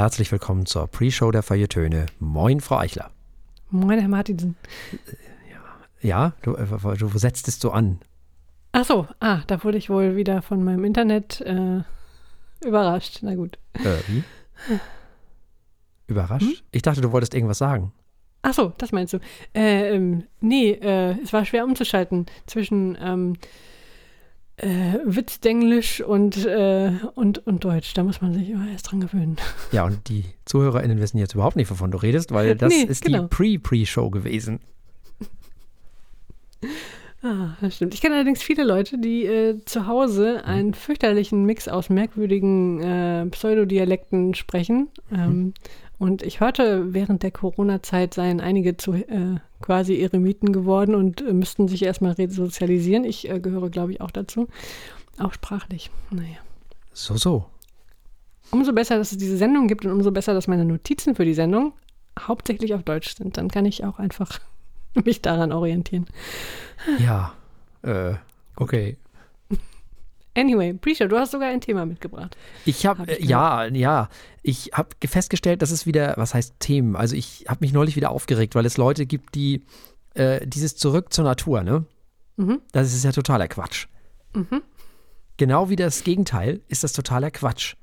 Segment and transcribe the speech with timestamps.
[0.00, 2.06] herzlich willkommen zur Pre-Show der Feiertöne.
[2.20, 3.10] Moin, Frau Eichler.
[3.68, 4.56] Moin, Herr Martinsen.
[6.00, 8.00] Ja, du, äh, du setzt es so an.
[8.72, 11.82] Ach so, ah, da wurde ich wohl wieder von meinem Internet äh,
[12.64, 13.18] überrascht.
[13.20, 13.58] Na gut.
[13.74, 14.24] Äh, wie?
[16.06, 16.46] Überrascht?
[16.46, 16.54] Hm?
[16.72, 17.92] Ich dachte, du wolltest irgendwas sagen.
[18.40, 19.18] Ach so, das meinst du.
[19.54, 23.36] Äh, ähm, nee, äh, es war schwer umzuschalten zwischen ähm,
[24.60, 27.94] äh, Witzenglisch und, äh, und, und Deutsch.
[27.94, 29.36] Da muss man sich immer erst dran gewöhnen.
[29.72, 33.04] Ja, und die ZuhörerInnen wissen jetzt überhaupt nicht, wovon du redest, weil das Nee, ist
[33.04, 33.22] genau.
[33.22, 34.60] die Pre-Pre-Show gewesen.
[37.22, 37.92] Ah, das stimmt.
[37.92, 43.26] Ich kenne allerdings viele Leute, die äh, zu Hause einen fürchterlichen Mix aus merkwürdigen äh,
[43.26, 44.88] Pseudodialekten sprechen.
[45.12, 45.52] Ähm,
[46.00, 51.34] und ich hörte, während der Corona-Zeit seien einige zu äh, quasi Eremiten geworden und äh,
[51.34, 53.04] müssten sich erstmal resozialisieren.
[53.04, 54.48] Ich äh, gehöre, glaube ich, auch dazu.
[55.18, 55.90] Auch sprachlich.
[56.10, 56.38] Naja.
[56.94, 57.44] So, so.
[58.50, 61.34] Umso besser, dass es diese Sendung gibt und umso besser, dass meine Notizen für die
[61.34, 61.74] Sendung
[62.18, 63.36] hauptsächlich auf Deutsch sind.
[63.36, 64.40] Dann kann ich auch einfach
[65.04, 66.06] mich daran orientieren.
[66.98, 67.34] Ja.
[67.82, 68.14] Äh,
[68.56, 68.96] okay.
[70.34, 72.36] Anyway, Prisha, du hast sogar ein Thema mitgebracht.
[72.64, 74.08] Ich habe, Hab äh, ja, ja,
[74.42, 76.94] ich habe festgestellt, dass es wieder, was heißt Themen?
[76.96, 79.62] Also ich habe mich neulich wieder aufgeregt, weil es Leute gibt, die
[80.14, 81.84] äh, dieses Zurück zur Natur, ne?
[82.36, 82.60] Mhm.
[82.72, 83.86] Das ist ja totaler Quatsch.
[84.34, 84.62] Mhm.
[85.36, 87.74] Genau wie das Gegenteil ist das totaler Quatsch.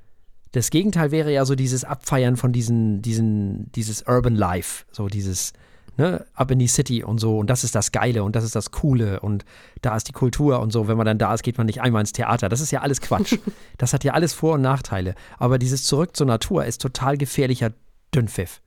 [0.54, 5.54] Das Gegenteil wäre ja so dieses Abfeiern von diesen, diesen, dieses Urban Life, so dieses,
[5.98, 8.56] ne, ab in die City und so und das ist das Geile und das ist
[8.56, 9.46] das Coole und
[9.82, 10.88] da ist die Kultur und so.
[10.88, 12.50] Wenn man dann da ist, geht man nicht einmal ins Theater.
[12.50, 13.38] Das ist ja alles Quatsch.
[13.78, 15.16] das hat ja alles Vor- und Nachteile.
[15.38, 17.72] Aber dieses Zurück zur Natur ist total gefährlicher
[18.14, 18.62] Dünnpfiff.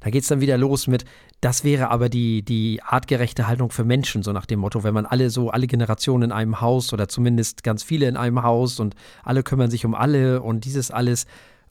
[0.00, 1.04] Da geht es dann wieder los mit,
[1.40, 5.04] das wäre aber die, die artgerechte Haltung für Menschen, so nach dem Motto, wenn man
[5.04, 8.94] alle so, alle Generationen in einem Haus oder zumindest ganz viele in einem Haus und
[9.24, 11.26] alle kümmern sich um alle und dieses alles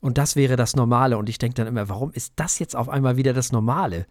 [0.06, 1.18] und das wäre das Normale.
[1.18, 4.06] Und ich denke dann immer, warum ist das jetzt auf einmal wieder das Normale?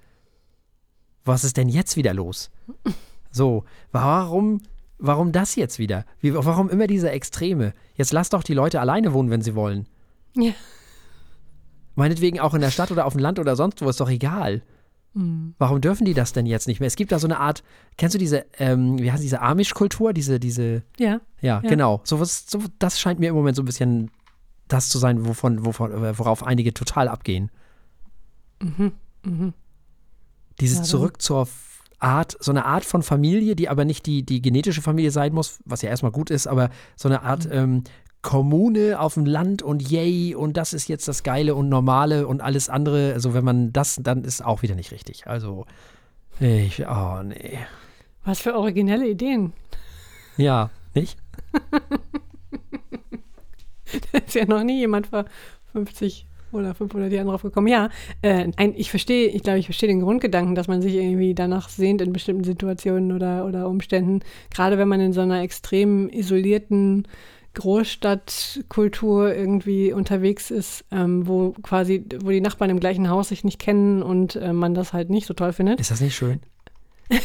[1.25, 2.51] Was ist denn jetzt wieder los?
[3.37, 4.61] So, warum,
[4.99, 6.05] warum das jetzt wieder?
[6.21, 7.73] Wie, warum immer diese Extreme?
[7.97, 9.89] Jetzt lass doch die Leute alleine wohnen, wenn sie wollen.
[10.37, 10.53] Ja.
[11.97, 14.63] Meinetwegen auch in der Stadt oder auf dem Land oder sonst wo, ist doch egal.
[15.59, 16.87] Warum dürfen die das denn jetzt nicht mehr?
[16.87, 17.65] Es gibt da so eine Art,
[17.97, 20.13] kennst du diese, ähm, wie heißt diese Amish-Kultur?
[20.13, 21.21] Diese, diese, Ja.
[21.41, 21.69] ja, Ja.
[21.69, 22.01] genau.
[22.05, 24.13] So was, so, das scheint mir im Moment so ein bisschen
[24.69, 27.51] das zu sein, wovon, wovon, äh, worauf einige total abgehen.
[30.61, 31.49] Dieses Ja, zurück zur
[31.99, 35.59] Art, so eine Art von Familie, die aber nicht die, die genetische Familie sein muss,
[35.65, 37.85] was ja erstmal gut ist, aber so eine Art ähm,
[38.23, 42.41] Kommune auf dem Land und yay und das ist jetzt das Geile und Normale und
[42.41, 43.13] alles andere.
[43.13, 45.27] Also wenn man das, dann ist auch wieder nicht richtig.
[45.27, 45.67] Also
[46.41, 47.59] ich, oh nee.
[48.25, 49.53] Was für originelle Ideen.
[50.37, 51.19] Ja, nicht?
[54.27, 55.25] Ist ja noch nie jemand vor
[55.73, 57.67] 50 oder 500 Jahren drauf gekommen.
[57.67, 57.91] Ja,
[58.23, 61.69] äh, ein, ich verstehe, ich glaube, ich verstehe den Grundgedanken, dass man sich irgendwie danach
[61.69, 64.21] sehnt in bestimmten Situationen oder, oder Umständen.
[64.51, 67.09] Gerade wenn man in so einer extrem isolierten
[67.55, 73.59] Großstadtkultur irgendwie unterwegs ist, ähm, wo quasi, wo die Nachbarn im gleichen Haus sich nicht
[73.59, 75.81] kennen und äh, man das halt nicht so toll findet.
[75.81, 76.41] Ist das nicht schön?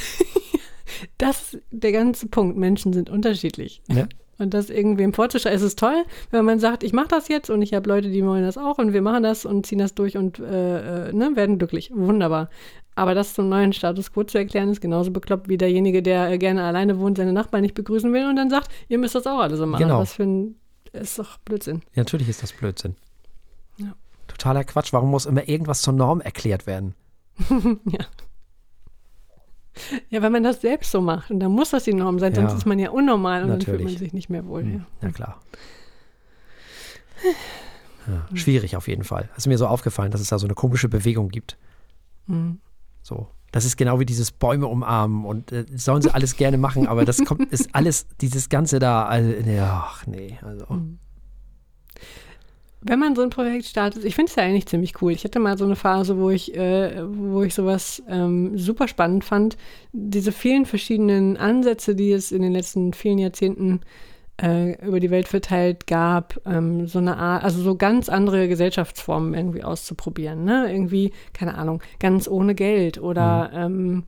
[1.17, 2.57] Das ist der ganze Punkt.
[2.57, 3.81] Menschen sind unterschiedlich.
[3.87, 4.07] Ja.
[4.39, 7.61] Und das irgendwem vorzuschreiben, es ist toll, wenn man sagt, ich mache das jetzt und
[7.61, 10.15] ich habe Leute, die wollen das auch und wir machen das und ziehen das durch
[10.15, 11.91] und äh, äh, ne, werden glücklich.
[11.93, 12.49] Wunderbar.
[12.95, 16.37] Aber das zum neuen Status quo zu erklären, ist genauso bekloppt wie derjenige, der äh,
[16.37, 19.39] gerne alleine wohnt, seine Nachbarn nicht begrüßen will und dann sagt, ihr müsst das auch
[19.39, 19.83] alle so machen.
[19.83, 19.99] Genau.
[19.99, 20.55] Was für ein,
[20.93, 21.81] ist doch Blödsinn.
[21.93, 22.95] Ja, natürlich ist das Blödsinn.
[23.77, 23.93] Ja.
[24.27, 24.93] Totaler Quatsch.
[24.93, 26.95] Warum muss immer irgendwas zur Norm erklärt werden?
[27.85, 28.05] ja.
[30.09, 32.41] Ja, wenn man das selbst so macht und dann muss das die Norm sein, Ja.
[32.41, 33.93] sonst ist man ja unnormal und dann fühlt Natürlich.
[33.93, 34.63] man sich nicht mehr wohl.
[34.63, 34.85] Hm, Ja.
[35.01, 35.41] Na klar.
[38.07, 39.29] Ja, schwierig auf jeden Fall.
[39.33, 41.57] Es ist mir so aufgefallen, dass es da so eine komische Bewegung gibt.
[42.27, 42.59] Mhm.
[43.01, 43.27] So.
[43.51, 47.03] Das ist genau wie dieses Bäume umarmen und äh, sollen sie alles gerne machen, aber
[47.03, 50.65] das kommt, ist alles, dieses Ganze da, also, ach nee, also.
[52.81, 55.11] Wenn man so ein Projekt startet, ich finde es ja eigentlich ziemlich cool.
[55.11, 59.25] Ich hatte mal so eine Phase, wo ich, äh, wo ich sowas ähm, super spannend
[59.25, 59.57] fand.
[59.91, 63.81] Diese vielen verschiedenen Ansätze, die es in den letzten vielen Jahrzehnten
[64.41, 69.33] äh, über die Welt verteilt gab, ähm, so eine Art, also so ganz andere Gesellschaftsformen
[69.33, 70.45] irgendwie auszuprobieren.
[70.45, 70.71] Ne?
[70.71, 74.03] Irgendwie, keine Ahnung, ganz ohne Geld oder ähm,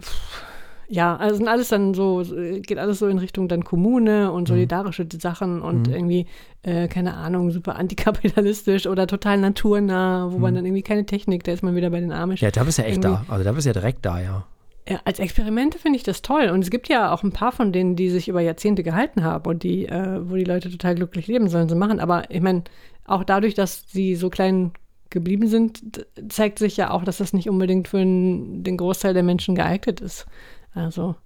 [0.00, 0.53] pff,
[0.94, 2.22] ja, also sind alles dann so,
[2.62, 6.26] geht alles so in Richtung dann Kommune und solidarische Sachen und irgendwie,
[6.62, 11.52] äh, keine Ahnung, super antikapitalistisch oder total naturnah, wo man dann irgendwie keine Technik, da
[11.52, 12.42] ist man wieder bei den Amish.
[12.42, 13.32] Ja, da bist du ja echt Irgendwie- da.
[13.32, 14.44] Also da bist du ja direkt da, ja.
[14.88, 16.50] Ja, als Experimente finde ich das toll.
[16.50, 19.48] Und es gibt ja auch ein paar von denen, die sich über Jahrzehnte gehalten haben
[19.48, 22.00] und die, äh, wo die Leute total glücklich leben sollen, sie machen.
[22.00, 22.64] Aber ich meine,
[23.06, 24.72] auch dadurch, dass sie so klein
[25.10, 29.54] geblieben sind, zeigt sich ja auch, dass das nicht unbedingt für den Großteil der Menschen
[29.54, 30.26] geeignet ist.
[30.74, 31.16] Also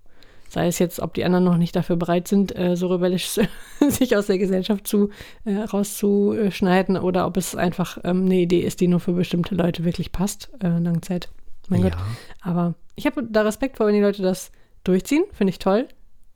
[0.48, 3.28] sei es jetzt, ob die anderen noch nicht dafür bereit sind, äh, so rebellisch
[3.88, 5.10] sich aus der Gesellschaft zu
[5.44, 9.84] äh, rauszuschneiden oder ob es einfach ähm, eine Idee ist, die nur für bestimmte Leute
[9.84, 11.28] wirklich passt, äh, Langzeit.
[11.68, 11.90] Mein ja.
[11.90, 11.98] Gott.
[12.40, 14.50] Aber ich habe da Respekt vor, wenn die Leute das
[14.84, 15.86] durchziehen, finde ich toll.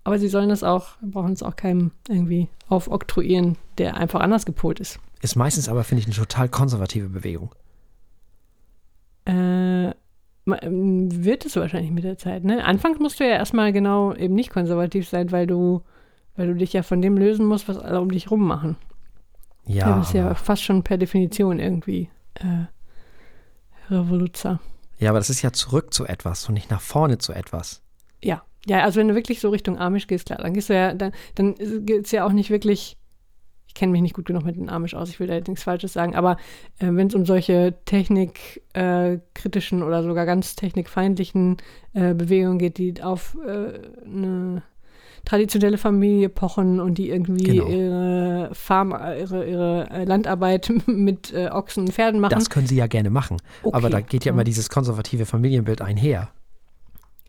[0.04, 4.80] Aber sie sollen das auch, brauchen es auch keinem irgendwie aufoktroyieren, der einfach anders gepolt
[4.80, 4.98] ist.
[5.20, 7.54] Ist meistens aber, finde ich, eine total konservative Bewegung.
[9.24, 9.92] Äh,
[10.44, 12.64] wird es wahrscheinlich mit der Zeit, ne?
[12.64, 15.82] Anfangs musst du ja erstmal genau eben nicht konservativ sein, weil du,
[16.36, 18.76] weil du dich ja von dem lösen musst, was alle um dich rum machen.
[19.64, 19.96] Ja.
[19.96, 22.66] Das ist ja fast schon per Definition irgendwie äh,
[23.92, 24.60] Revoluzer.
[24.98, 27.82] Ja, aber das ist ja zurück zu etwas und nicht nach vorne zu etwas.
[28.22, 28.42] Ja.
[28.66, 31.12] Ja, also wenn du wirklich so Richtung Amish gehst, klar, dann gehst du ja, dann,
[31.34, 32.96] dann geht es ja auch nicht wirklich
[33.72, 35.64] ich kenne mich nicht gut genug mit den Amish aus, ich will da jetzt nichts
[35.64, 36.36] Falsches sagen, aber
[36.78, 41.56] äh, wenn es um solche technikkritischen äh, oder sogar ganz technikfeindlichen
[41.94, 44.62] äh, Bewegungen geht, die auf äh, eine
[45.24, 47.66] traditionelle Familie pochen und die irgendwie genau.
[47.66, 52.34] ihre Farm, ihre, ihre äh, Landarbeit mit äh, Ochsen und Pferden machen.
[52.34, 53.38] Das können sie ja gerne machen.
[53.62, 53.74] Okay.
[53.74, 56.28] Aber da geht ja immer dieses konservative Familienbild einher.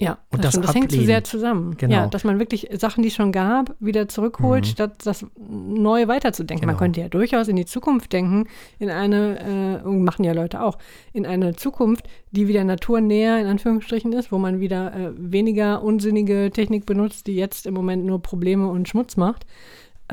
[0.03, 1.75] Ja, und das, das, das hängt zu sehr zusammen.
[1.77, 1.93] Genau.
[1.93, 4.69] Ja, dass man wirklich Sachen, die es schon gab, wieder zurückholt, mhm.
[4.69, 6.61] statt das neu weiterzudenken.
[6.61, 6.73] Genau.
[6.73, 8.47] Man könnte ja durchaus in die Zukunft denken,
[8.79, 10.77] in eine, äh, machen ja Leute auch,
[11.13, 16.51] in eine Zukunft, die wieder naturnäher in Anführungsstrichen ist, wo man wieder äh, weniger unsinnige
[16.51, 19.45] Technik benutzt, die jetzt im Moment nur Probleme und Schmutz macht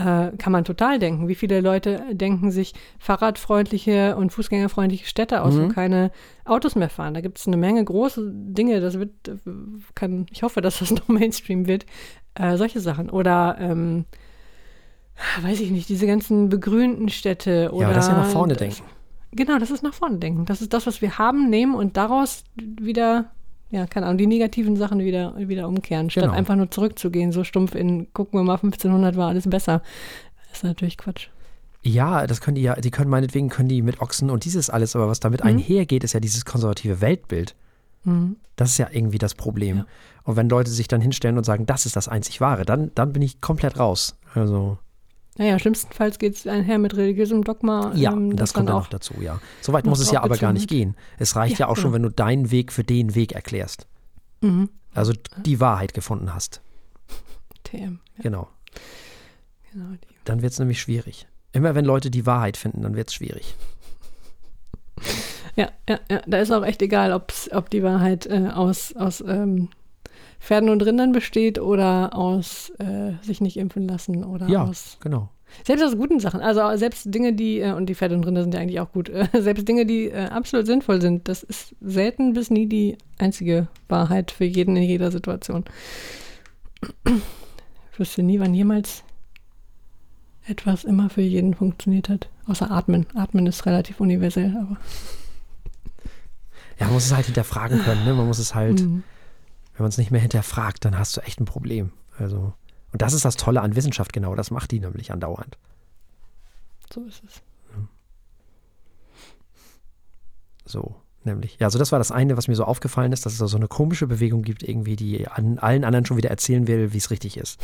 [0.00, 1.28] äh, kann man total denken.
[1.28, 5.64] Wie viele Leute denken sich fahrradfreundliche und fußgängerfreundliche Städte aus, mhm.
[5.64, 6.10] wo keine
[6.44, 7.14] Autos mehr fahren?
[7.14, 8.80] Da gibt es eine Menge große Dinge.
[8.80, 9.10] Das wird,
[9.94, 11.86] kann, ich hoffe, dass das noch Mainstream wird.
[12.34, 13.10] Äh, solche Sachen.
[13.10, 14.06] Oder ähm,
[15.42, 17.70] weiß ich nicht, diese ganzen begrünten Städte.
[17.72, 18.82] Oder ja, aber das ist ja nach vorne denken.
[19.32, 20.44] Genau, das ist nach vorne denken.
[20.46, 23.30] Das ist das, was wir haben, nehmen und daraus wieder
[23.70, 26.34] ja, keine Ahnung, die negativen Sachen wieder, wieder umkehren, statt genau.
[26.34, 29.82] einfach nur zurückzugehen, so stumpf in, gucken wir mal, 1500 war alles besser.
[30.48, 31.28] Das ist natürlich Quatsch.
[31.82, 34.94] Ja, das können die ja, die können meinetwegen, können die mit Ochsen und dieses alles,
[34.96, 35.50] aber was damit mhm.
[35.50, 37.54] einhergeht, ist ja dieses konservative Weltbild.
[38.04, 38.36] Mhm.
[38.56, 39.78] Das ist ja irgendwie das Problem.
[39.78, 39.86] Ja.
[40.24, 43.12] Und wenn Leute sich dann hinstellen und sagen, das ist das einzig Wahre, dann, dann
[43.12, 44.16] bin ich komplett raus.
[44.34, 44.78] Also.
[45.40, 47.92] Naja, schlimmstenfalls geht es einher mit religiösem Dogma.
[47.94, 49.40] Ja, ähm, das, das kommt dann auch dazu, ja.
[49.62, 50.94] Soweit muss es ja aber gar nicht gehen.
[51.18, 51.94] Es reicht ja, ja auch schon, genau.
[51.94, 53.86] wenn du deinen Weg für den Weg erklärst.
[54.42, 54.68] Mhm.
[54.92, 55.14] Also
[55.46, 56.60] die Wahrheit gefunden hast.
[57.64, 58.00] TM.
[58.18, 58.22] Ja.
[58.22, 58.48] Genau.
[59.72, 59.86] genau
[60.26, 61.26] dann wird es nämlich schwierig.
[61.52, 63.54] Immer wenn Leute die Wahrheit finden, dann wird es schwierig.
[65.56, 66.20] Ja, ja, ja.
[66.26, 69.70] Da ist auch echt egal, ob die Wahrheit äh, aus, aus ähm,
[70.40, 74.96] Pferden und Rindern besteht oder aus äh, sich nicht impfen lassen oder ja, aus.
[75.00, 75.28] genau.
[75.64, 78.54] Selbst aus guten Sachen, also selbst Dinge, die, äh, und die Pferde und Rinder sind
[78.54, 82.32] ja eigentlich auch gut, äh, selbst Dinge, die äh, absolut sinnvoll sind, das ist selten
[82.32, 85.64] bis nie die einzige Wahrheit für jeden in jeder Situation.
[86.82, 89.04] Ich wüsste nie, wann jemals
[90.46, 92.28] etwas immer für jeden funktioniert hat.
[92.46, 93.06] Außer Atmen.
[93.14, 94.78] Atmen ist relativ universell, aber.
[96.78, 98.14] Ja, man muss es halt hinterfragen können, ne?
[98.14, 98.80] Man muss es halt.
[98.86, 99.04] Mhm
[99.80, 101.90] wenn man es nicht mehr hinterfragt, dann hast du echt ein Problem.
[102.18, 102.52] Also,
[102.92, 104.34] und das ist das Tolle an Wissenschaft, genau.
[104.34, 105.56] Das macht die nämlich andauernd.
[106.92, 107.40] So ist es.
[110.66, 111.56] So, nämlich.
[111.58, 113.56] Ja, also das war das eine, was mir so aufgefallen ist, dass es da so
[113.56, 117.10] eine komische Bewegung gibt, irgendwie, die an allen anderen schon wieder erzählen will, wie es
[117.10, 117.58] richtig ist.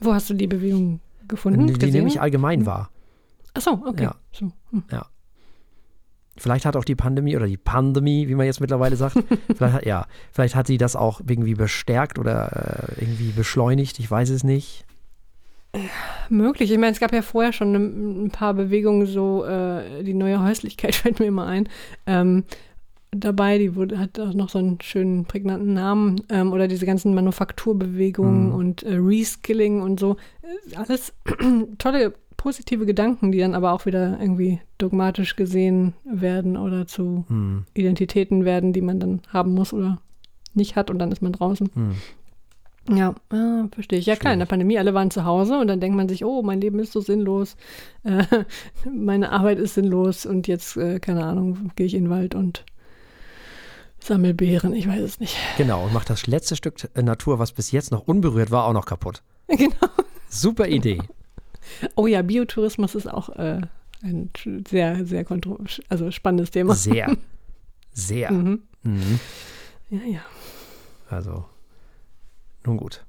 [0.00, 1.66] Wo hast du die Bewegung gefunden?
[1.66, 2.88] Die, die nämlich allgemein war.
[3.52, 4.04] Ach so, okay.
[4.04, 4.14] Ja.
[4.32, 4.50] So.
[4.70, 4.84] Hm.
[4.90, 5.06] ja.
[6.38, 9.16] Vielleicht hat auch die Pandemie oder die Pandemie, wie man jetzt mittlerweile sagt,
[9.56, 14.10] vielleicht hat, ja, vielleicht hat sie das auch irgendwie bestärkt oder äh, irgendwie beschleunigt, ich
[14.10, 14.84] weiß es nicht.
[16.30, 16.70] Möglich.
[16.70, 20.42] Ich meine, es gab ja vorher schon ein, ein paar Bewegungen, so äh, die neue
[20.42, 21.68] Häuslichkeit fällt mir immer ein.
[22.06, 22.44] Ähm,
[23.10, 27.14] dabei, die wurde, hat auch noch so einen schönen prägnanten Namen ähm, oder diese ganzen
[27.14, 28.54] Manufakturbewegungen mhm.
[28.54, 30.16] und äh, Reskilling und so.
[30.42, 31.12] Äh, alles
[31.78, 37.66] tolle positive Gedanken, die dann aber auch wieder irgendwie dogmatisch gesehen werden oder zu hm.
[37.74, 40.00] Identitäten werden, die man dann haben muss oder
[40.54, 41.68] nicht hat und dann ist man draußen.
[41.74, 41.94] Hm.
[42.96, 44.06] Ja, ah, verstehe ich.
[44.06, 46.42] Ja, klar, in der Pandemie, alle waren zu Hause und dann denkt man sich, oh,
[46.42, 47.56] mein Leben ist so sinnlos,
[48.04, 48.24] äh,
[48.90, 52.64] meine Arbeit ist sinnlos und jetzt, äh, keine Ahnung, gehe ich in den Wald und
[53.98, 55.36] sammle Beeren, ich weiß es nicht.
[55.58, 58.86] Genau, und macht das letzte Stück Natur, was bis jetzt noch unberührt war, auch noch
[58.86, 59.22] kaputt.
[59.48, 59.88] Genau.
[60.28, 61.00] Super Idee.
[61.94, 63.60] Oh ja, Biotourismus ist auch äh,
[64.02, 64.30] ein
[64.68, 65.24] sehr, sehr
[65.88, 66.74] also spannendes Thema.
[66.74, 67.16] Sehr.
[67.92, 68.30] Sehr.
[68.30, 68.62] Mhm.
[68.84, 69.18] Mhm.
[69.90, 70.20] Ja, ja.
[71.10, 71.44] Also,
[72.64, 73.04] nun gut.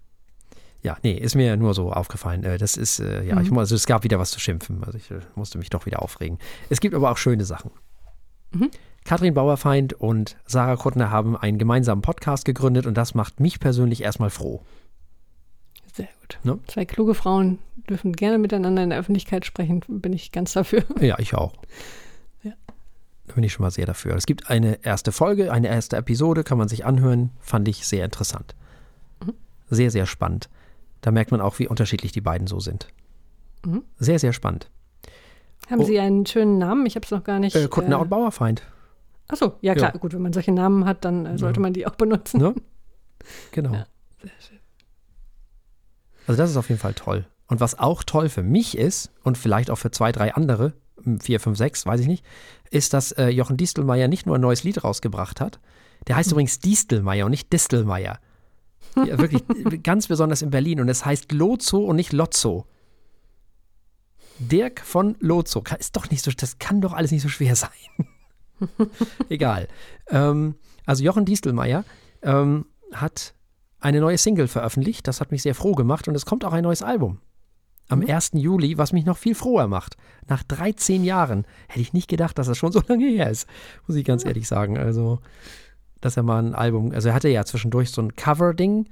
[0.82, 2.44] Ja, nee, ist mir nur so aufgefallen.
[2.44, 3.42] Äh, Das ist, äh, ja, Mhm.
[3.42, 4.84] ich, also es gab wieder was zu schimpfen.
[4.84, 6.40] Also ich äh, musste mich doch wieder aufregen.
[6.70, 7.70] Es gibt aber auch schöne Sachen.
[8.52, 8.72] Mhm.
[9.06, 14.02] Katrin Bauerfeind und Sarah Kuttner haben einen gemeinsamen Podcast gegründet und das macht mich persönlich
[14.02, 14.64] erstmal froh.
[16.00, 16.40] Sehr gut.
[16.44, 16.60] Ne?
[16.68, 20.84] Zwei kluge Frauen dürfen gerne miteinander in der Öffentlichkeit sprechen, bin ich ganz dafür.
[21.02, 21.54] Ja, ich auch.
[22.44, 22.54] Ja.
[23.28, 24.16] Da bin ich schon mal sehr dafür.
[24.16, 27.32] Es gibt eine erste Folge, eine erste Episode, kann man sich anhören.
[27.40, 28.56] Fand ich sehr interessant.
[29.26, 29.34] Mhm.
[29.70, 30.50] Sehr, sehr spannend.
[31.02, 32.88] Da merkt man auch, wie unterschiedlich die beiden so sind.
[33.66, 33.84] Mhm.
[33.98, 34.70] Sehr, sehr spannend.
[35.70, 35.84] Haben Oh.
[35.86, 36.86] Sie einen schönen Namen?
[36.86, 37.56] Ich habe es noch gar nicht.
[37.56, 38.64] Äh, Kuttner und Bauerfeind.
[39.28, 40.00] Achso, ja klar, Ja.
[40.00, 41.62] gut, wenn man solche Namen hat, dann äh, sollte Ja.
[41.62, 42.40] man die auch benutzen.
[42.40, 42.56] Ne?
[43.52, 43.74] Genau.
[43.74, 43.86] Ja,
[44.22, 44.59] sehr schön.
[46.30, 47.26] Also das ist auf jeden Fall toll.
[47.48, 51.20] Und was auch toll für mich ist und vielleicht auch für zwei, drei andere, m,
[51.20, 52.24] vier, fünf, sechs, weiß ich nicht,
[52.70, 55.60] ist, dass äh, Jochen Distelmeier nicht nur ein neues Lied rausgebracht hat.
[56.08, 58.20] Der heißt übrigens Distelmeier und nicht Distelmeier.
[58.96, 59.44] Ja, wirklich
[59.84, 62.66] ganz besonders in Berlin und es heißt Lozo und nicht Lotzo.
[64.40, 65.64] Dirk von Lozo.
[65.80, 67.70] Ist doch nicht so, das kann doch alles nicht so schwer sein.
[69.30, 69.68] Egal.
[70.10, 70.56] Ähm,
[70.86, 71.86] also Jochen Distelmeier
[72.24, 73.36] ähm, hat
[73.80, 75.08] eine neue Single veröffentlicht.
[75.08, 77.20] Das hat mich sehr froh gemacht und es kommt auch ein neues Album.
[77.88, 78.32] Am 1.
[78.34, 79.98] Juli, was mich noch viel froher macht.
[80.28, 83.48] Nach 13 Jahren hätte ich nicht gedacht, dass das schon so lange her ist.
[83.88, 84.78] Muss ich ganz ehrlich sagen.
[84.78, 85.20] Also,
[86.00, 88.88] dass er mal ein Album, also er hatte ja zwischendurch so ein Cover-Ding,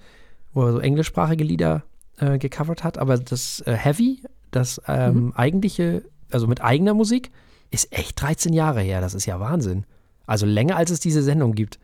[0.53, 1.84] wo er so englischsprachige Lieder
[2.17, 7.32] äh, gecovert hat, aber das äh, Heavy, das ähm, eigentliche, also mit eigener Musik,
[7.70, 9.01] ist echt 13 Jahre her.
[9.01, 9.86] Das ist ja Wahnsinn.
[10.25, 11.79] Also länger, als es diese Sendung gibt.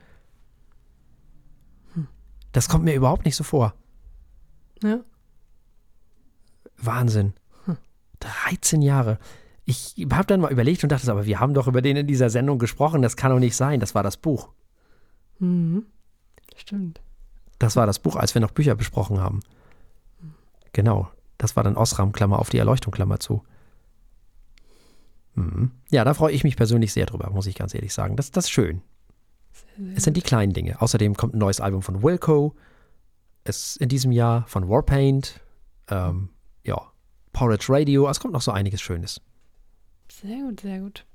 [2.53, 3.73] Das kommt mir überhaupt nicht so vor.
[4.81, 5.01] Ja.
[6.77, 7.33] Wahnsinn.
[8.19, 9.19] 13 Jahre.
[9.65, 12.29] Ich habe dann mal überlegt und dachte, aber wir haben doch über den in dieser
[12.29, 13.01] Sendung gesprochen.
[13.01, 13.79] Das kann doch nicht sein.
[13.79, 14.49] Das war das Buch.
[15.39, 15.85] Mhm.
[16.55, 17.01] Stimmt.
[17.59, 19.41] Das war das Buch, als wir noch Bücher besprochen haben.
[20.73, 21.09] Genau.
[21.37, 23.43] Das war dann Osram, Klammer auf die Erleuchtung, Klammer zu.
[25.35, 25.71] Mhm.
[25.89, 28.15] Ja, da freue ich mich persönlich sehr drüber, muss ich ganz ehrlich sagen.
[28.15, 28.81] Das, das ist schön.
[29.95, 30.81] Es sind die kleinen Dinge.
[30.81, 32.55] Außerdem kommt ein neues Album von Wilco.
[33.43, 35.39] Es in diesem Jahr von Warpaint.
[35.89, 36.29] Ähm,
[36.63, 36.79] ja,
[37.33, 38.07] Porridge Radio.
[38.07, 39.21] Es kommt noch so einiges Schönes.
[40.11, 41.05] Sehr gut, sehr gut.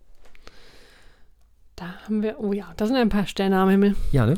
[1.76, 3.94] Da haben wir, oh ja, da sind ein paar Sterne am Himmel.
[4.10, 4.34] Ja, ne?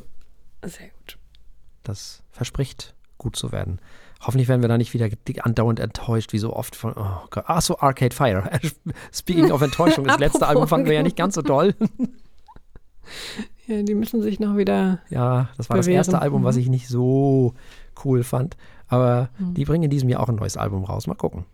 [0.63, 1.19] Sehr gut.
[1.83, 3.81] Das verspricht gut zu werden.
[4.21, 5.09] Hoffentlich werden wir da nicht wieder
[5.43, 6.93] andauernd enttäuscht, wie so oft von.
[6.95, 7.45] Oh Gott.
[7.47, 8.51] Ach so, Arcade Fire.
[9.13, 10.47] Speaking of Enttäuschung, das letzte.
[10.49, 11.75] Album fanden wir ja nicht ganz so doll.
[13.71, 14.99] Ja, die müssen sich noch wieder.
[15.11, 15.99] Ja, das war das Bewähren.
[16.01, 16.63] erste Album, was Mhm.
[16.63, 17.55] ich nicht so
[18.05, 18.57] cool fand.
[18.89, 19.55] Aber Mhm.
[19.55, 21.07] die bringen in diesem Jahr auch ein neues Album raus.
[21.07, 21.45] Mal gucken.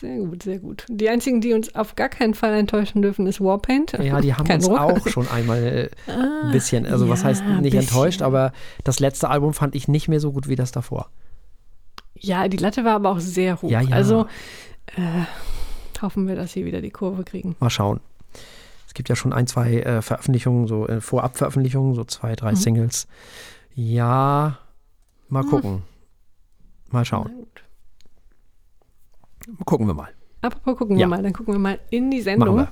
[0.00, 0.84] Sehr gut, sehr gut.
[0.88, 3.92] Die einzigen, die uns auf gar keinen Fall enttäuschen dürfen, ist Warpaint.
[3.92, 4.78] Ja, die haben Kein uns Druck.
[4.78, 7.80] auch schon einmal äh, Ah, ein bisschen, also was ja, heißt nicht bisschen.
[7.80, 8.52] enttäuscht, aber
[8.82, 11.08] das letzte Album fand ich nicht mehr so gut wie das davor.
[12.18, 13.70] Ja, die Latte war aber auch sehr hoch.
[13.70, 13.94] Ja, ja.
[13.94, 14.26] Also
[14.96, 17.54] äh, hoffen wir, dass sie wieder die Kurve kriegen.
[17.60, 18.00] Mal schauen.
[18.94, 22.56] Es gibt ja schon ein, zwei äh, Veröffentlichungen, so äh, Vorabveröffentlichungen, so zwei, drei Mhm.
[22.56, 23.08] Singles.
[23.74, 24.56] Ja,
[25.28, 25.82] mal gucken.
[26.90, 27.28] Mal schauen.
[29.64, 30.10] Gucken wir mal.
[30.42, 31.06] Apropos gucken Ja.
[31.06, 32.56] wir mal, dann gucken wir mal in die Machen Sendung.
[32.58, 32.68] wir.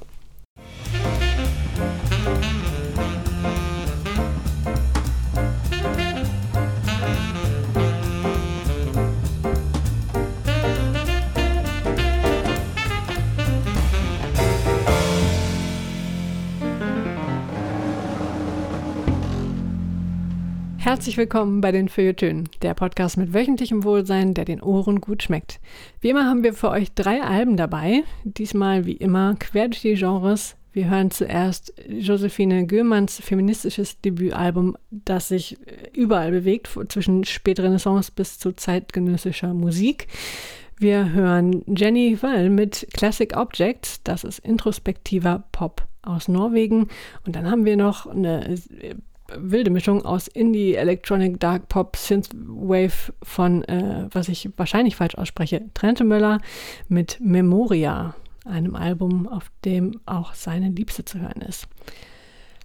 [20.82, 25.60] Herzlich willkommen bei den Feuilletönen, der Podcast mit wöchentlichem Wohlsein, der den Ohren gut schmeckt.
[26.00, 29.94] Wie immer haben wir für euch drei Alben dabei, diesmal wie immer quer durch die
[29.94, 30.56] Genres.
[30.72, 38.40] Wir hören zuerst Josephine Göhmanns feministisches Debütalbum, das sich äh, überall bewegt, zwischen Spätrenaissance bis
[38.40, 40.08] zu zeitgenössischer Musik.
[40.78, 46.88] Wir hören Jenny Wall mit Classic Objects, das ist introspektiver Pop aus Norwegen.
[47.24, 48.96] Und dann haben wir noch eine äh,
[49.38, 55.64] wilde Mischung aus Indie, Electronic, Dark Pop, Synthwave von, äh, was ich wahrscheinlich falsch ausspreche,
[55.74, 56.40] Trente Möller
[56.88, 61.68] mit Memoria, einem Album, auf dem auch seine Liebste zu hören ist.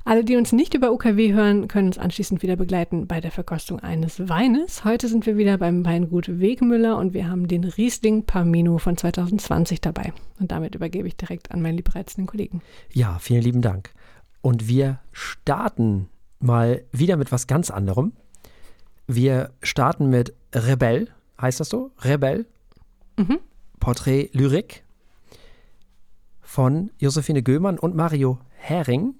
[0.07, 3.81] Alle, die uns nicht über UKW hören, können uns anschließend wieder begleiten bei der Verkostung
[3.81, 4.85] eines Weines.
[4.85, 9.81] Heute sind wir wieder beim Weingut Wegmüller und wir haben den Riesling Parmino von 2020
[9.81, 10.13] dabei.
[10.39, 12.61] Und damit übergebe ich direkt an meinen liebreizenden Kollegen.
[12.93, 13.91] Ja, vielen lieben Dank.
[14.39, 16.07] Und wir starten
[16.39, 18.13] mal wieder mit was ganz anderem.
[19.07, 21.09] Wir starten mit Rebell,
[21.41, 21.91] heißt das so?
[22.01, 22.45] Rebell,
[23.17, 23.39] Mhm.
[23.79, 24.83] Porträt Lyrik
[26.41, 29.15] von Josephine Göhmann und Mario Hering.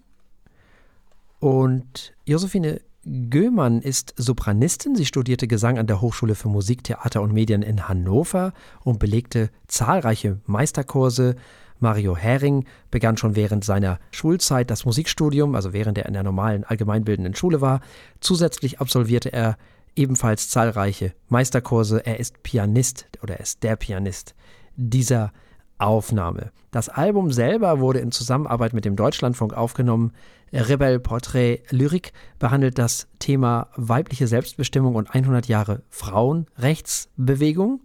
[1.40, 4.96] Und Josephine Göhmann ist Sopranistin.
[4.96, 9.50] Sie studierte Gesang an der Hochschule für Musik, Theater und Medien in Hannover und belegte
[9.68, 11.36] zahlreiche Meisterkurse.
[11.80, 16.64] Mario Hering begann schon während seiner Schulzeit das Musikstudium, also während er in der normalen
[16.64, 17.82] allgemeinbildenden Schule war.
[18.20, 19.58] Zusätzlich absolvierte er
[19.96, 22.06] ebenfalls zahlreiche Meisterkurse.
[22.06, 24.36] Er ist Pianist oder er ist der Pianist
[24.76, 25.32] dieser
[25.80, 26.52] Aufnahme.
[26.72, 30.12] Das Album selber wurde in Zusammenarbeit mit dem Deutschlandfunk aufgenommen.
[30.52, 37.82] Rebel Portrait Lyrik behandelt das Thema weibliche Selbstbestimmung und 100 Jahre Frauenrechtsbewegung.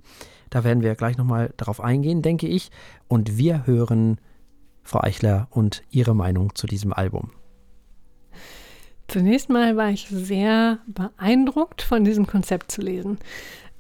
[0.53, 2.71] Da werden wir gleich nochmal darauf eingehen, denke ich.
[3.09, 4.19] Und wir hören
[4.83, 7.31] Frau Eichler und Ihre Meinung zu diesem Album.
[9.09, 13.17] Zunächst mal war ich sehr beeindruckt von diesem Konzept zu lesen.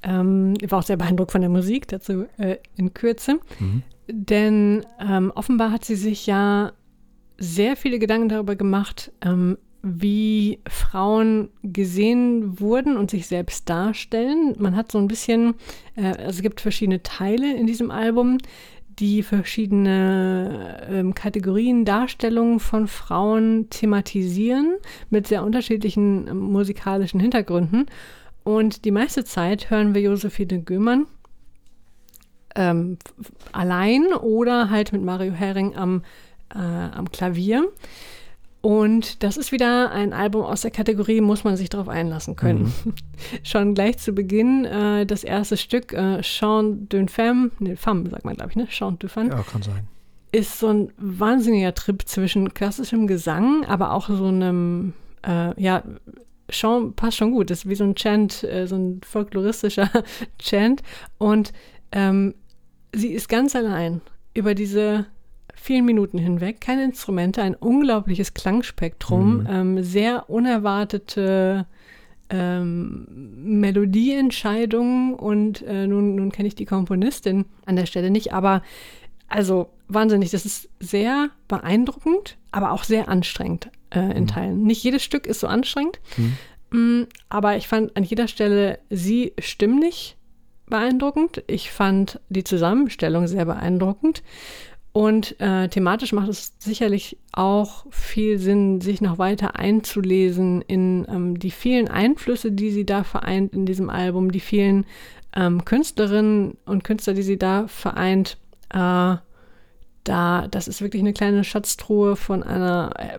[0.02, 3.38] Ähm, ich war auch sehr beeindruckt von der Musik, dazu äh, in Kürze.
[3.58, 3.82] Mhm.
[4.08, 6.72] Denn ähm, offenbar hat sie sich ja
[7.36, 14.54] sehr viele Gedanken darüber gemacht, ähm, wie Frauen gesehen wurden und sich selbst darstellen.
[14.58, 15.54] Man hat so ein bisschen,
[15.96, 18.38] äh, also es gibt verschiedene Teile in diesem Album,
[18.98, 24.76] die verschiedene ähm, Kategorien, Darstellungen von Frauen thematisieren
[25.10, 27.86] mit sehr unterschiedlichen äh, musikalischen Hintergründen.
[28.44, 31.06] Und die meiste Zeit hören wir Josephine Göhmann
[32.54, 32.98] ähm,
[33.52, 36.02] allein oder halt mit Mario Hering am,
[36.54, 37.68] äh, am Klavier.
[38.62, 42.72] Und das ist wieder ein Album aus der Kategorie, muss man sich darauf einlassen können.
[42.84, 42.94] Mhm.
[43.42, 48.24] Schon gleich zu Beginn äh, das erste Stück, äh, Chant d'une femme, ne, femme sagt
[48.24, 48.68] man, glaube ich, ne?
[48.68, 49.30] Chant de femme.
[49.30, 49.88] Ja, kann sein.
[50.30, 54.92] Ist so ein wahnsinniger Trip zwischen klassischem Gesang, aber auch so einem,
[55.26, 55.82] äh, ja,
[56.48, 57.50] Chant passt schon gut.
[57.50, 59.90] Das ist wie so ein Chant, äh, so ein folkloristischer
[60.38, 60.84] Chant.
[61.18, 61.52] Und
[61.90, 62.34] ähm,
[62.94, 64.02] sie ist ganz allein
[64.34, 65.06] über diese
[65.62, 69.46] vielen Minuten hinweg, keine Instrumente, ein unglaubliches Klangspektrum, mhm.
[69.48, 71.66] ähm, sehr unerwartete
[72.30, 73.06] ähm,
[73.44, 78.62] Melodieentscheidungen und äh, nun, nun kenne ich die Komponistin an der Stelle nicht, aber
[79.28, 84.28] also wahnsinnig, das ist sehr beeindruckend, aber auch sehr anstrengend äh, in mhm.
[84.28, 84.62] Teilen.
[84.64, 86.36] Nicht jedes Stück ist so anstrengend, mhm.
[86.74, 90.16] Mm, aber ich fand an jeder Stelle sie stimmlich
[90.72, 91.44] beeindruckend.
[91.46, 94.22] Ich fand die Zusammenstellung sehr beeindruckend.
[94.92, 101.38] Und äh, thematisch macht es sicherlich auch viel Sinn, sich noch weiter einzulesen in ähm,
[101.38, 104.84] die vielen Einflüsse, die sie da vereint in diesem Album, die vielen
[105.34, 108.36] ähm, Künstlerinnen und Künstler, die sie da vereint.
[108.68, 109.16] Äh,
[110.04, 113.18] da, das ist wirklich eine kleine Schatztruhe von einer äh,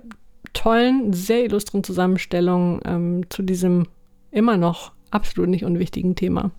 [0.53, 3.87] tollen, sehr illustren Zusammenstellung ähm, zu diesem
[4.29, 6.51] immer noch absolut nicht unwichtigen Thema.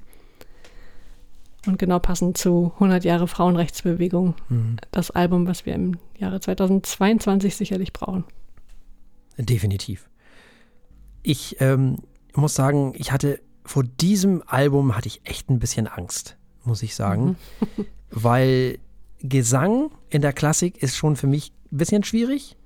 [1.66, 4.76] Und genau passend zu 100 Jahre Frauenrechtsbewegung, mhm.
[4.90, 8.24] das Album, was wir im Jahre 2022 sicherlich brauchen.
[9.38, 10.08] Definitiv.
[11.22, 11.98] Ich ähm,
[12.34, 16.94] muss sagen, ich hatte vor diesem Album hatte ich echt ein bisschen Angst, muss ich
[16.94, 17.36] sagen,
[17.76, 17.86] mhm.
[18.10, 18.78] weil
[19.20, 22.56] Gesang in der Klassik ist schon für mich ein bisschen schwierig.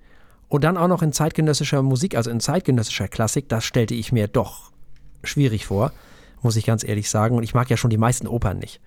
[0.49, 4.29] Und dann auch noch in zeitgenössischer Musik, also in zeitgenössischer Klassik, das stellte ich mir
[4.29, 4.73] doch
[5.23, 5.93] schwierig vor
[6.43, 7.37] muss ich ganz ehrlich sagen.
[7.37, 8.81] Und ich mag ja schon die meisten Opern nicht.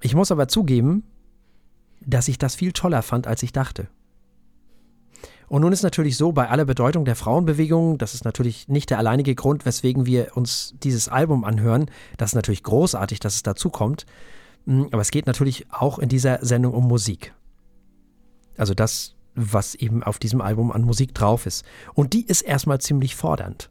[0.00, 1.04] Ich muss aber zugeben,
[2.00, 3.88] dass ich das viel toller fand, als ich dachte.
[5.52, 8.98] Und nun ist natürlich so, bei aller Bedeutung der Frauenbewegung, das ist natürlich nicht der
[8.98, 11.90] alleinige Grund, weswegen wir uns dieses Album anhören.
[12.16, 14.06] Das ist natürlich großartig, dass es dazu kommt.
[14.66, 17.34] Hm, aber es geht natürlich auch in dieser Sendung um Musik.
[18.56, 21.66] Also das, was eben auf diesem Album an Musik drauf ist.
[21.92, 23.70] Und die ist erstmal ziemlich fordernd.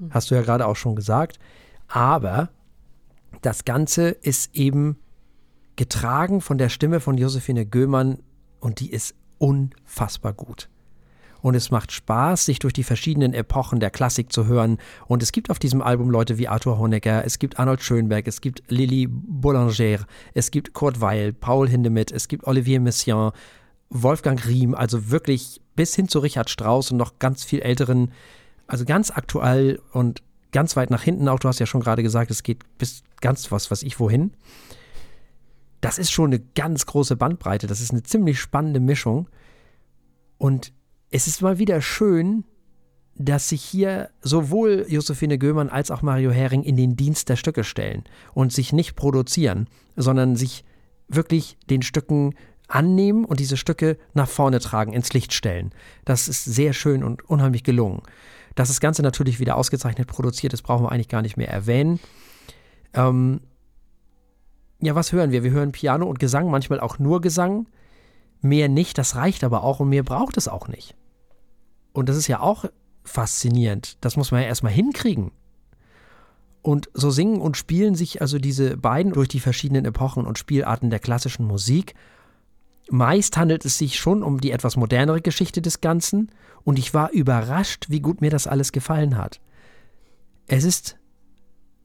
[0.00, 0.10] Hm.
[0.12, 1.38] Hast du ja gerade auch schon gesagt.
[1.92, 2.48] Aber
[3.42, 4.96] das Ganze ist eben
[5.76, 8.18] getragen von der Stimme von Josephine Göhmann
[8.60, 10.70] und die ist unfassbar gut.
[11.42, 14.78] Und es macht Spaß, sich durch die verschiedenen Epochen der Klassik zu hören.
[15.06, 18.40] Und es gibt auf diesem Album Leute wie Arthur Honegger, es gibt Arnold Schönberg, es
[18.40, 23.32] gibt Lily Boulanger, es gibt Kurt Weil, Paul Hindemith, es gibt Olivier Messiaen,
[23.90, 28.12] Wolfgang Riem, also wirklich bis hin zu Richard Strauss und noch ganz viel älteren,
[28.66, 31.38] also ganz aktuell und ganz weit nach hinten auch.
[31.38, 34.32] Du hast ja schon gerade gesagt, es geht bis ganz was, was ich wohin.
[35.80, 37.66] Das ist schon eine ganz große Bandbreite.
[37.66, 39.28] Das ist eine ziemlich spannende Mischung.
[40.38, 40.72] Und
[41.10, 42.44] es ist mal wieder schön,
[43.14, 47.64] dass sich hier sowohl Josephine Göhmann als auch Mario Hering in den Dienst der Stücke
[47.64, 50.64] stellen und sich nicht produzieren, sondern sich
[51.08, 52.34] wirklich den Stücken
[52.68, 55.72] annehmen und diese Stücke nach vorne tragen, ins Licht stellen.
[56.04, 58.02] Das ist sehr schön und unheimlich gelungen.
[58.54, 62.00] Dass das Ganze natürlich wieder ausgezeichnet produziert ist, brauchen wir eigentlich gar nicht mehr erwähnen.
[62.94, 63.40] Ähm,
[64.80, 65.44] ja, was hören wir?
[65.44, 67.68] Wir hören Piano und Gesang, manchmal auch nur Gesang.
[68.40, 70.96] Mehr nicht, das reicht aber auch und mehr braucht es auch nicht.
[71.92, 72.64] Und das ist ja auch
[73.04, 73.96] faszinierend.
[74.00, 75.30] Das muss man ja erstmal hinkriegen.
[76.62, 80.90] Und so singen und spielen sich also diese beiden durch die verschiedenen Epochen und Spielarten
[80.90, 81.94] der klassischen Musik.
[82.90, 86.30] Meist handelt es sich schon um die etwas modernere Geschichte des Ganzen
[86.64, 89.40] und ich war überrascht, wie gut mir das alles gefallen hat.
[90.46, 90.98] Es ist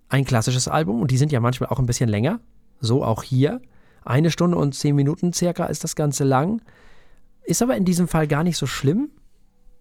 [0.10, 2.40] ein klassisches Album und die sind ja manchmal auch ein bisschen länger,
[2.80, 3.62] so auch hier.
[4.04, 6.62] Eine Stunde und zehn Minuten circa ist das Ganze lang,
[7.44, 9.10] ist aber in diesem Fall gar nicht so schlimm.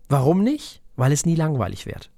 [0.08, 0.82] Warum nicht?
[0.96, 2.10] Weil es nie langweilig wird.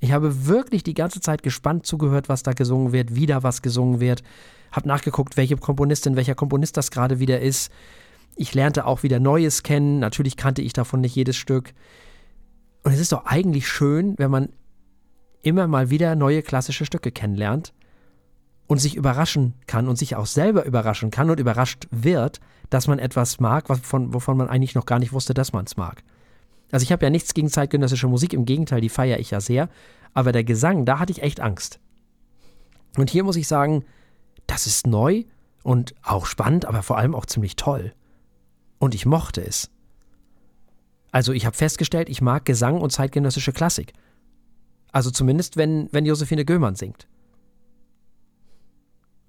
[0.00, 3.60] Ich habe wirklich die ganze Zeit gespannt zugehört, was da gesungen wird, wie da was
[3.60, 4.22] gesungen wird.
[4.72, 7.72] Hab nachgeguckt, welche Komponistin, welcher Komponist das gerade wieder ist.
[8.36, 9.98] Ich lernte auch wieder Neues kennen.
[9.98, 11.72] Natürlich kannte ich davon nicht jedes Stück.
[12.82, 14.50] Und es ist doch eigentlich schön, wenn man
[15.42, 17.72] immer mal wieder neue klassische Stücke kennenlernt
[18.66, 22.98] und sich überraschen kann und sich auch selber überraschen kann und überrascht wird, dass man
[22.98, 26.02] etwas mag, wovon, wovon man eigentlich noch gar nicht wusste, dass man es mag.
[26.70, 29.68] Also ich habe ja nichts gegen zeitgenössische Musik, im Gegenteil, die feiere ich ja sehr.
[30.14, 31.80] Aber der Gesang, da hatte ich echt Angst.
[32.96, 33.84] Und hier muss ich sagen,
[34.50, 35.24] das ist neu
[35.62, 37.92] und auch spannend, aber vor allem auch ziemlich toll.
[38.78, 39.70] Und ich mochte es.
[41.12, 43.92] Also ich habe festgestellt, ich mag Gesang und zeitgenössische Klassik.
[44.92, 47.06] Also zumindest, wenn, wenn Josephine Göhmann singt.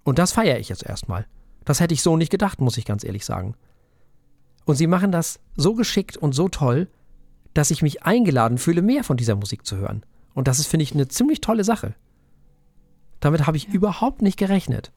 [0.03, 1.27] Und das feiere ich jetzt erstmal.
[1.65, 3.55] Das hätte ich so nicht gedacht, muss ich ganz ehrlich sagen.
[4.65, 6.88] Und sie machen das so geschickt und so toll,
[7.53, 10.03] dass ich mich eingeladen fühle, mehr von dieser Musik zu hören.
[10.34, 11.93] Und das ist, finde ich, eine ziemlich tolle Sache.
[13.19, 13.73] Damit habe ich ja.
[13.73, 14.91] überhaupt nicht gerechnet.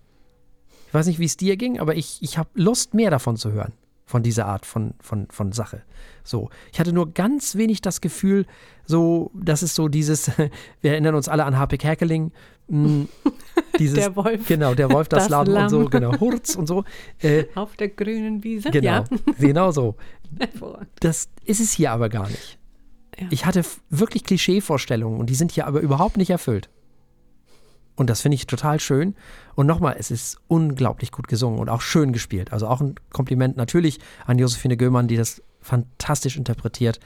[0.94, 3.50] Ich weiß nicht, wie es dir ging, aber ich, ich habe Lust, mehr davon zu
[3.50, 3.72] hören.
[4.06, 5.82] Von dieser Art von, von, von Sache.
[6.22, 6.50] So.
[6.72, 8.46] Ich hatte nur ganz wenig das Gefühl,
[8.86, 10.30] so, das ist so dieses,
[10.82, 11.78] wir erinnern uns alle an H.P.
[11.78, 12.30] Kerkeling,
[12.68, 13.08] hm,
[13.80, 14.46] dieses, der Wolf.
[14.46, 16.84] Genau, der Wolf, das, das Lamm, Lamm, und so, genau, Hurz und so.
[17.18, 18.70] Äh, Auf der grünen Wiese.
[18.70, 19.04] Genau, ja.
[19.36, 19.96] genau so.
[21.00, 22.56] Das ist es hier aber gar nicht.
[23.18, 23.26] Ja.
[23.30, 26.68] Ich hatte wirklich Klischeevorstellungen und die sind hier aber überhaupt nicht erfüllt.
[27.96, 29.14] Und das finde ich total schön.
[29.54, 32.52] Und nochmal, es ist unglaublich gut gesungen und auch schön gespielt.
[32.52, 36.98] Also auch ein Kompliment natürlich an Josephine Göhmann, die das fantastisch interpretiert.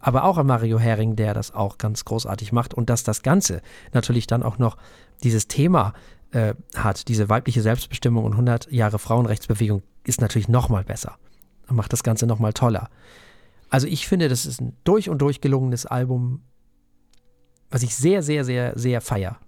[0.00, 2.72] Aber auch an Mario Hering, der das auch ganz großartig macht.
[2.72, 4.76] Und dass das Ganze natürlich dann auch noch
[5.24, 5.92] dieses Thema
[6.30, 11.16] äh, hat, diese weibliche Selbstbestimmung und 100 Jahre Frauenrechtsbewegung, ist natürlich nochmal besser.
[11.68, 12.90] Und macht das Ganze nochmal toller.
[13.70, 16.42] Also ich finde, das ist ein durch und durch gelungenes Album,
[17.70, 19.38] was ich sehr, sehr, sehr, sehr feier.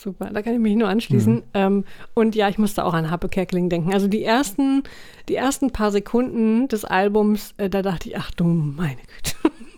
[0.00, 1.34] Super, da kann ich mich nur anschließen.
[1.34, 1.42] Mhm.
[1.54, 1.84] Ähm,
[2.14, 3.92] und ja, ich musste auch an Happe Kerkeling denken.
[3.92, 4.84] Also die ersten,
[5.28, 9.36] die ersten paar Sekunden des Albums, äh, da dachte ich, ach du meine Güte.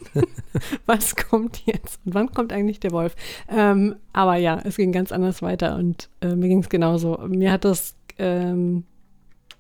[0.87, 2.01] Was kommt jetzt?
[2.05, 3.15] Und wann kommt eigentlich der Wolf?
[3.49, 7.19] Ähm, aber ja, es ging ganz anders weiter und äh, mir ging es genauso.
[7.29, 8.85] Mir hat das ähm,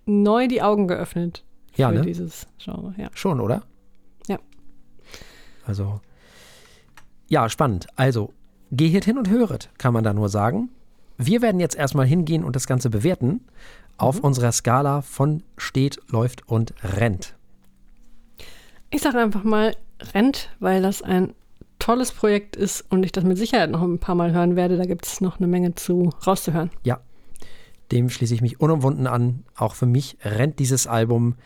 [0.06, 1.44] neu die Augen geöffnet
[1.76, 2.02] ja, für ne?
[2.02, 2.94] dieses Genre.
[2.96, 3.08] Ja.
[3.14, 3.62] Schon, oder?
[4.26, 4.38] Ja.
[5.64, 6.00] Also,
[7.28, 7.86] ja, spannend.
[7.96, 8.32] Also,
[8.70, 10.70] gehet hin und höret, kann man da nur sagen.
[11.18, 13.40] Wir werden jetzt erstmal hingehen und das Ganze bewerten
[13.98, 14.24] auf mhm.
[14.24, 17.34] unserer Skala von steht, läuft und rennt.
[18.90, 19.76] Ich sage einfach mal
[20.14, 21.34] rennt, weil das ein
[21.78, 24.76] tolles Projekt ist und ich das mit Sicherheit noch ein paar Mal hören werde.
[24.76, 26.70] Da gibt es noch eine Menge zu rauszuhören.
[26.82, 27.00] Ja,
[27.92, 29.44] dem schließe ich mich unumwunden an.
[29.56, 31.36] Auch für mich rennt dieses Album.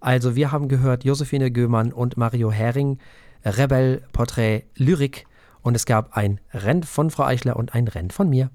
[0.00, 2.98] Also wir haben gehört Josephine Göhmann und Mario Hering,
[3.44, 5.26] Rebel, Porträt, Lyrik
[5.64, 8.50] und es gab ein Renn von Frau Eichler und ein Renn von mir.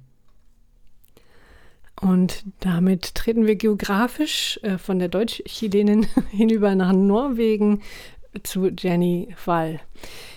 [1.99, 7.81] Und damit treten wir geografisch äh, von der Deutsch-Chilenin hinüber nach Norwegen
[8.43, 9.81] zu Jenny Wall.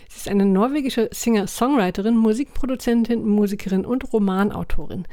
[0.09, 5.05] Sie ist eine norwegische Singer-Songwriterin, Musikproduzentin, Musikerin und Romanautorin.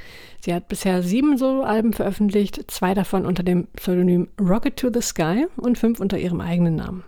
[0.42, 5.46] Sie hat bisher sieben Soloalben veröffentlicht, zwei davon unter dem Pseudonym Rocket to the Sky
[5.58, 7.04] und fünf unter ihrem eigenen Namen.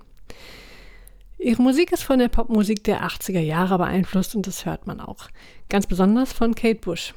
[1.42, 5.30] Ihre Musik ist von der Popmusik der 80er Jahre beeinflusst und das hört man auch.
[5.70, 7.14] Ganz besonders von Kate Bush.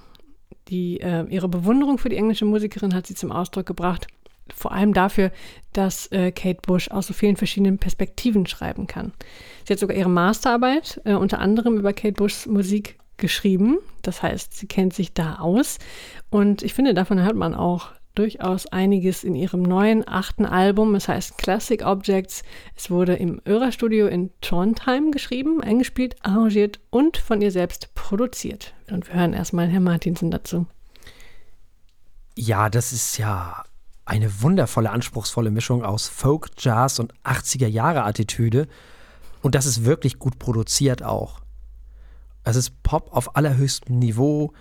[0.68, 4.06] Die, äh, ihre Bewunderung für die englische Musikerin hat sie zum Ausdruck gebracht
[4.54, 5.30] vor allem dafür,
[5.72, 9.12] dass äh, Kate Bush aus so vielen verschiedenen Perspektiven schreiben kann.
[9.66, 13.78] Sie hat sogar ihre Masterarbeit äh, unter anderem über Kate Bushs Musik geschrieben.
[14.02, 15.78] Das heißt, sie kennt sich da aus.
[16.30, 20.94] Und ich finde, davon hört man auch durchaus einiges in ihrem neuen achten Album.
[20.94, 22.42] Es heißt Classic Objects.
[22.77, 28.74] Es wurde im Öra-Studio in Trondheim geschrieben, eingespielt, arrangiert und von ihr selbst produziert.
[28.90, 30.66] Und wir hören erstmal Herrn Martinsen dazu.
[32.37, 33.64] Ja, das ist ja
[34.05, 38.68] eine wundervolle, anspruchsvolle Mischung aus Folk, Jazz und 80er Jahre Attitüde.
[39.42, 41.40] Und das ist wirklich gut produziert auch.
[42.44, 44.53] Es ist Pop auf allerhöchstem Niveau.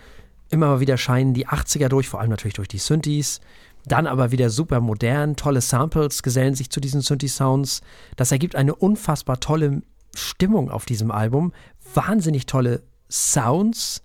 [0.53, 3.41] Immer wieder scheinen die 80er durch, vor allem natürlich durch die Synthes.
[3.85, 7.81] Dann aber wieder super modern, tolle Samples gesellen sich zu diesen Synthi-Sounds.
[8.17, 9.81] Das ergibt eine unfassbar tolle
[10.13, 11.53] Stimmung auf diesem Album.
[11.95, 14.03] Wahnsinnig tolle Sounds.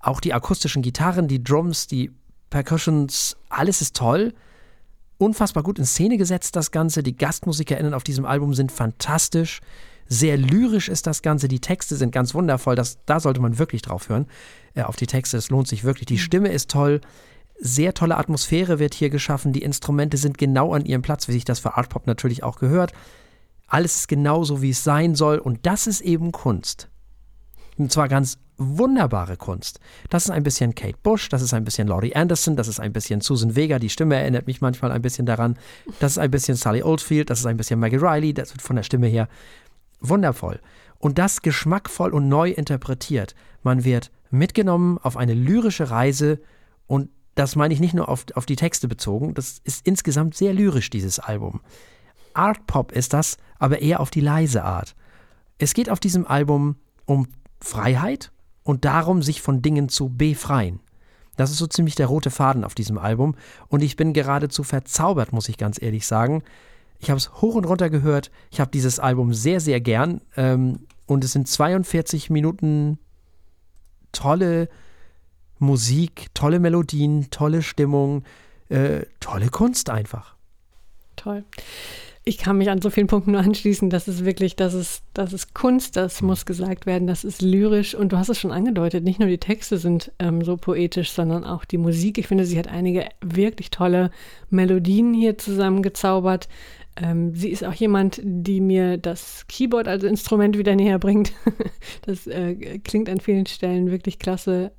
[0.00, 2.10] Auch die akustischen Gitarren, die Drums, die
[2.50, 4.34] Percussions, alles ist toll.
[5.18, 7.04] Unfassbar gut in Szene gesetzt, das Ganze.
[7.04, 9.60] Die GastmusikerInnen auf diesem Album sind fantastisch.
[10.08, 11.48] Sehr lyrisch ist das Ganze.
[11.48, 12.76] Die Texte sind ganz wundervoll.
[12.76, 14.26] Das, da sollte man wirklich drauf hören.
[14.74, 16.06] Äh, auf die Texte, es lohnt sich wirklich.
[16.06, 17.00] Die Stimme ist toll.
[17.58, 19.52] Sehr tolle Atmosphäre wird hier geschaffen.
[19.52, 22.58] Die Instrumente sind genau an ihrem Platz, wie sich das für Art Pop natürlich auch
[22.58, 22.92] gehört.
[23.66, 25.38] Alles ist genauso, wie es sein soll.
[25.38, 26.88] Und das ist eben Kunst.
[27.76, 29.80] Und zwar ganz wunderbare Kunst.
[30.10, 32.92] Das ist ein bisschen Kate Bush, das ist ein bisschen Laurie Anderson, das ist ein
[32.92, 35.56] bisschen Susan Vega, die Stimme erinnert mich manchmal ein bisschen daran.
[35.98, 38.76] Das ist ein bisschen Sally Oldfield, das ist ein bisschen Maggie Riley, das wird von
[38.76, 39.28] der Stimme her
[40.08, 40.60] wundervoll.
[40.98, 43.34] Und das geschmackvoll und neu interpretiert.
[43.62, 46.40] Man wird mitgenommen auf eine lyrische Reise
[46.86, 50.52] und das meine ich nicht nur auf, auf die Texte bezogen, das ist insgesamt sehr
[50.52, 51.60] lyrisch, dieses Album.
[52.32, 54.94] Art Pop ist das, aber eher auf die leise Art.
[55.58, 57.28] Es geht auf diesem Album um
[57.60, 60.80] Freiheit und darum, sich von Dingen zu befreien.
[61.36, 63.34] Das ist so ziemlich der rote Faden auf diesem Album
[63.68, 66.42] und ich bin geradezu verzaubert, muss ich ganz ehrlich sagen.
[66.98, 68.30] Ich habe es hoch und runter gehört.
[68.50, 72.98] Ich habe dieses Album sehr, sehr gern ähm, und es sind 42 Minuten
[74.12, 74.68] tolle
[75.58, 78.24] Musik, tolle Melodien, tolle Stimmung,
[78.68, 80.34] äh, tolle Kunst einfach.
[81.16, 81.44] Toll.
[82.26, 83.90] Ich kann mich an so vielen Punkten nur anschließen.
[83.90, 87.94] Das ist wirklich, das ist, das ist Kunst, das muss gesagt werden, das ist lyrisch.
[87.94, 91.44] Und du hast es schon angedeutet, nicht nur die Texte sind ähm, so poetisch, sondern
[91.44, 92.16] auch die Musik.
[92.16, 94.10] Ich finde, sie hat einige wirklich tolle
[94.48, 96.48] Melodien hier zusammengezaubert.
[96.96, 101.32] Ähm, sie ist auch jemand, die mir das Keyboard als Instrument wieder näher bringt.
[102.06, 104.72] das äh, klingt an vielen Stellen wirklich klasse.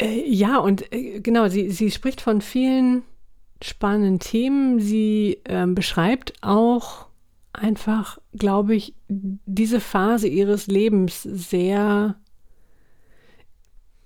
[0.00, 3.02] Äh, ja, und äh, genau, sie, sie spricht von vielen
[3.62, 4.80] spannenden Themen.
[4.80, 7.08] Sie ähm, beschreibt auch
[7.52, 12.16] einfach, glaube ich, diese Phase ihres Lebens sehr,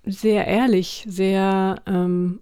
[0.03, 2.41] sehr ehrlich, sehr ähm,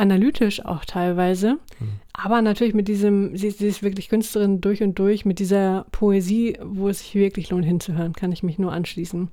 [0.00, 1.54] analytisch auch teilweise.
[1.78, 2.00] Mhm.
[2.12, 6.58] Aber natürlich mit diesem, sie, sie, ist wirklich Künstlerin durch und durch, mit dieser Poesie,
[6.62, 9.28] wo es sich wirklich lohnt hinzuhören, kann ich mich nur anschließen.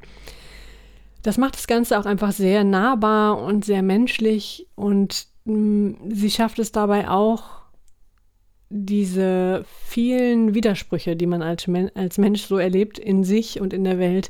[1.24, 6.72] Das macht das Ganze auch einfach sehr nahbar und sehr menschlich und sie schafft es
[6.72, 7.58] dabei auch,
[8.70, 13.86] diese vielen Widersprüche, die man als, Men als Mensch so erlebt, in sich und in
[13.86, 14.30] der Welt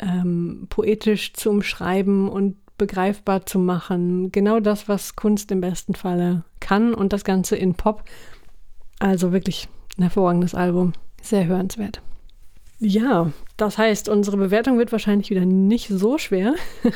[0.00, 4.32] ähm, poetisch zu umschreiben und begreifbar zu machen.
[4.32, 8.04] Genau das, was Kunst im besten Falle kann und das Ganze in Pop.
[8.98, 10.92] Also wirklich ein hervorragendes Album.
[11.20, 12.00] Sehr hörenswert.
[12.78, 16.54] Ja, das heißt, unsere Bewertung wird wahrscheinlich wieder nicht so schwer.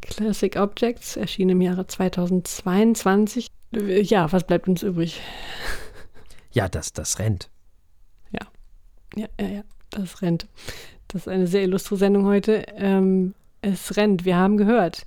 [0.00, 3.48] Classic Objects erschien im Jahre 2022.
[3.72, 5.20] Ja, was bleibt uns übrig?
[6.52, 7.50] Ja, das, das rennt.
[8.32, 8.46] Ja,
[9.14, 10.48] ja, ja, ja, das rennt.
[11.08, 12.64] Das ist eine sehr illustre Sendung heute.
[12.74, 15.06] Ähm, es rennt, wir haben gehört.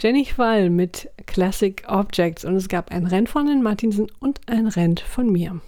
[0.00, 4.66] Jenny Wall mit Classic Objects und es gab ein Renn von den Martinsen und ein
[4.66, 5.60] Renn von mir.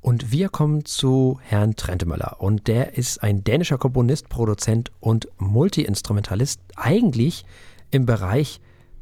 [0.00, 2.36] Und wir kommen zu Herrn Trentemöller.
[2.40, 6.60] Und der ist ein dänischer Komponist, Produzent und Multiinstrumentalist.
[6.74, 7.44] Eigentlich
[7.92, 8.60] im Bereich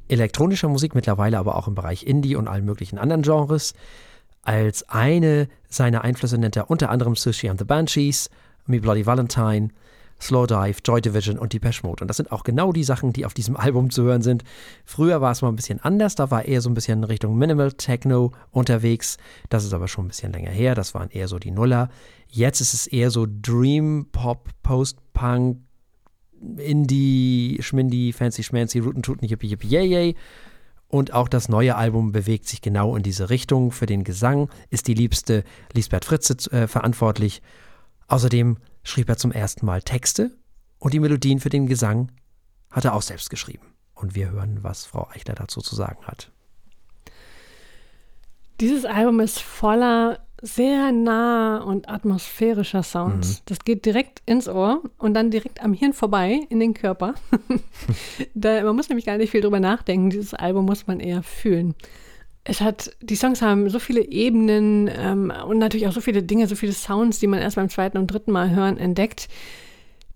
[0.09, 3.73] elektronischer Musik, mittlerweile aber auch im Bereich Indie und allen möglichen anderen Genres.
[4.43, 8.29] Als eine seiner Einflüsse nennt er unter anderem Sushi and the Banshees,
[8.67, 9.71] Me Bloody Valentine,
[10.21, 12.03] Slow Dive, Joy Division und Depeche Mode.
[12.03, 14.45] Und das sind auch genau die Sachen, die auf diesem Album zu hören sind.
[14.85, 17.37] Früher war es mal ein bisschen anders, da war er so ein bisschen in Richtung
[17.37, 19.17] Minimal Techno unterwegs.
[19.49, 21.89] Das ist aber schon ein bisschen länger her, das waren eher so die Nuller.
[22.29, 25.59] Jetzt ist es eher so Dream Pop, Post-Punk,
[26.57, 30.17] Indie, Schmindy, Fancy Schmancy, Rootin' Tootin' Yippie Yippie Yay Yay.
[30.89, 33.71] Und auch das neue Album bewegt sich genau in diese Richtung.
[33.71, 37.43] Für den Gesang ist die liebste Lisbeth Fritze äh, verantwortlich.
[38.09, 40.37] Außerdem schrieb er zum ersten Mal Texte
[40.79, 42.11] und die Melodien für den Gesang
[42.71, 43.67] hat er auch selbst geschrieben.
[43.95, 46.31] Und wir hören, was Frau Eichler dazu zu sagen hat.
[48.61, 53.41] Dieses Album ist voller sehr nah und atmosphärischer Sounds.
[53.41, 53.43] Mhm.
[53.47, 57.15] Das geht direkt ins Ohr und dann direkt am Hirn vorbei in den Körper.
[58.35, 60.11] da, man muss nämlich gar nicht viel drüber nachdenken.
[60.11, 61.75] Dieses Album muss man eher fühlen.
[62.45, 66.47] Es hat, die Songs haben so viele Ebenen ähm, und natürlich auch so viele Dinge,
[66.47, 69.29] so viele Sounds, die man erst beim zweiten und dritten Mal hören, entdeckt.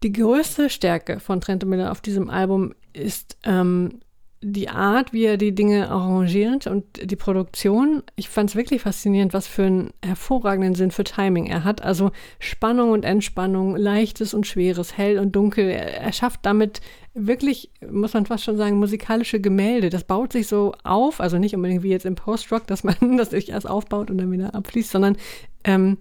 [0.02, 4.00] Die größte Stärke von Trent Miller auf diesem Album ist ähm,
[4.46, 9.33] die Art, wie er die Dinge arrangiert und die Produktion, ich fand es wirklich faszinierend,
[9.33, 11.83] was für einen hervorragenden Sinn für Timing er hat.
[11.83, 15.70] Also Spannung und Entspannung, leichtes und schweres, hell und dunkel.
[15.70, 16.83] Er, schafft damit
[17.14, 19.88] wirklich, muss man fast schon sagen, musikalische Gemälde.
[19.88, 23.30] Das baut sich so auf, also nicht unbedingt wie jetzt im Post-Rock, dass man das
[23.30, 25.16] sich erst aufbaut und dann wieder abfließt, sondern
[25.64, 25.96] ähm,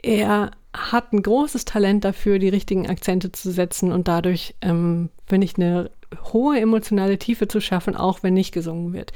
[0.00, 5.44] er hat ein großes Talent dafür, die richtigen Akzente zu setzen und dadurch, ähm, finde
[5.46, 5.90] ich, eine
[6.32, 9.12] hohe emotionale Tiefe zu schaffen, auch wenn nicht gesungen wird.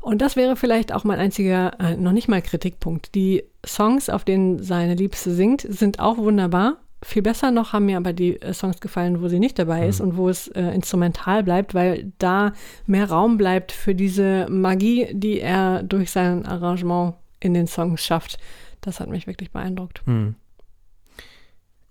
[0.00, 3.14] Und das wäre vielleicht auch mein einziger, äh, noch nicht mal Kritikpunkt.
[3.14, 6.78] Die Songs, auf denen seine Liebste singt, sind auch wunderbar.
[7.02, 9.88] Viel besser noch haben mir aber die äh, Songs gefallen, wo sie nicht dabei mhm.
[9.88, 12.52] ist und wo es äh, instrumental bleibt, weil da
[12.86, 18.38] mehr Raum bleibt für diese Magie, die er durch sein Arrangement in den Songs schafft.
[18.80, 20.02] Das hat mich wirklich beeindruckt.
[20.06, 20.36] Mhm.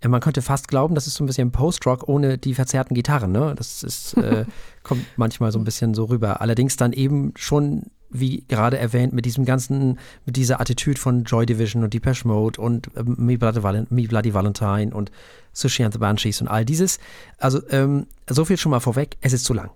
[0.04, 3.32] Ja, man könnte fast glauben, das ist so ein bisschen Post-Rock ohne die verzerrten Gitarren.
[3.32, 3.56] Ne?
[3.58, 4.46] Das ist, äh,
[4.84, 6.40] kommt manchmal so ein bisschen so rüber.
[6.42, 11.48] Allerdings dann eben schon, wie gerade erwähnt, mit diesem ganzen, mit dieser Attitüde von Joy
[11.48, 15.12] Division und Depeche Mode und äh, Me, Bloody Me, Bloody Valentine und
[15.54, 17.00] Sushi and the Banshees und all dieses.
[17.40, 19.72] Also ähm, so viel schon mal vorweg, es ist zu lang.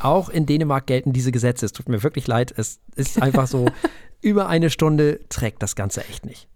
[0.00, 1.66] Auch in Dänemark gelten diese Gesetze.
[1.66, 2.54] Es tut mir wirklich leid.
[2.56, 3.66] Es ist einfach so,
[4.22, 6.48] über eine Stunde trägt das Ganze echt nicht.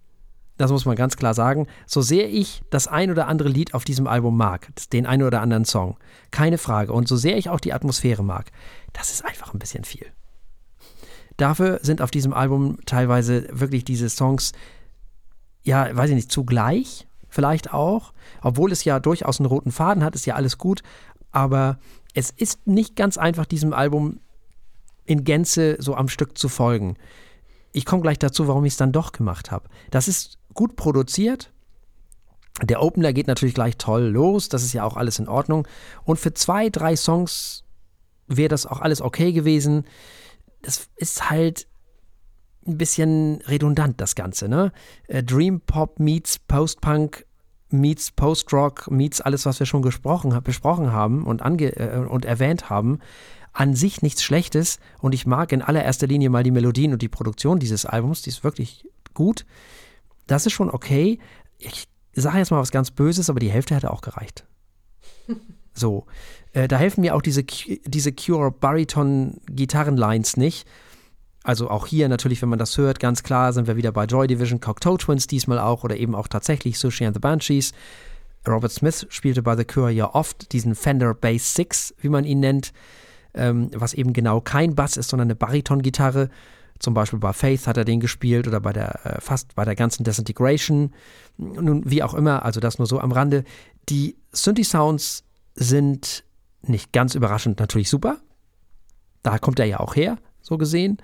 [0.57, 1.67] Das muss man ganz klar sagen.
[1.87, 5.43] So sehr ich das ein oder andere Lied auf diesem Album mag, den ein oder
[5.43, 5.97] anderen Song,
[6.31, 6.93] keine Frage.
[6.93, 8.51] Und so sehr ich auch die Atmosphäre mag,
[8.93, 10.07] das ist einfach ein bisschen viel.
[11.37, 14.53] Dafür sind auf diesem Album teilweise wirklich diese Songs,
[15.63, 18.13] ja, weiß ich nicht, zugleich vielleicht auch.
[18.41, 20.83] Obwohl es ja durchaus einen roten Faden hat, ist ja alles gut.
[21.33, 21.79] Aber
[22.15, 24.21] es ist nicht ganz einfach, diesem Album
[25.05, 26.97] in Gänze so am Stück zu folgen.
[27.73, 29.69] Ich komme gleich dazu, warum ich es dann doch gemacht habe.
[29.91, 31.53] Das ist gut produziert.
[32.63, 35.69] Der Opener geht natürlich gleich toll los, das ist ja auch alles in Ordnung.
[36.05, 37.65] Und für zwei, drei Songs
[38.27, 39.85] wäre das auch alles okay gewesen.
[40.63, 41.67] Es ist halt
[42.67, 44.73] ein bisschen redundant, das Ganze, ne?
[45.07, 47.27] Äh, Dream Pop meets Post-Punk
[47.71, 52.71] meets Post-Rock meets alles, was wir schon gesprochen, besprochen haben und, ange, äh, und erwähnt
[52.71, 53.01] haben.
[53.53, 57.09] An sich nichts Schlechtes und ich mag in allererster Linie mal die Melodien und die
[57.09, 59.47] Produktion dieses Albums, die ist wirklich gut.
[60.27, 61.19] Das ist schon okay.
[61.59, 64.45] Ich sage jetzt mal was ganz Böses, aber die Hälfte hätte auch gereicht.
[65.79, 66.07] So,
[66.55, 70.67] äh, da helfen mir auch diese, diese Cure Bariton Gitarrenlines nicht.
[71.45, 74.27] Also auch hier natürlich, wenn man das hört, ganz klar sind wir wieder bei Joy
[74.27, 77.73] Division, Cocteau Twins diesmal auch oder eben auch tatsächlich Sushi and the Banshees.
[78.49, 82.41] Robert Smith spielte bei The Cure ja oft diesen Fender Bass 6, wie man ihn
[82.41, 82.73] nennt,
[83.35, 86.31] ähm, was eben genau kein Bass ist, sondern eine Bariton-Gitarre.
[86.79, 89.75] Zum Beispiel bei Faith hat er den gespielt oder bei der äh, fast bei der
[89.75, 90.93] ganzen Disintegration.
[91.37, 93.45] Nun, wie auch immer, also das nur so am Rande.
[93.89, 96.25] Die Synthi-Sounds sind
[96.63, 98.19] nicht ganz überraschend natürlich super.
[99.23, 100.99] Da kommt er ja auch her, so gesehen.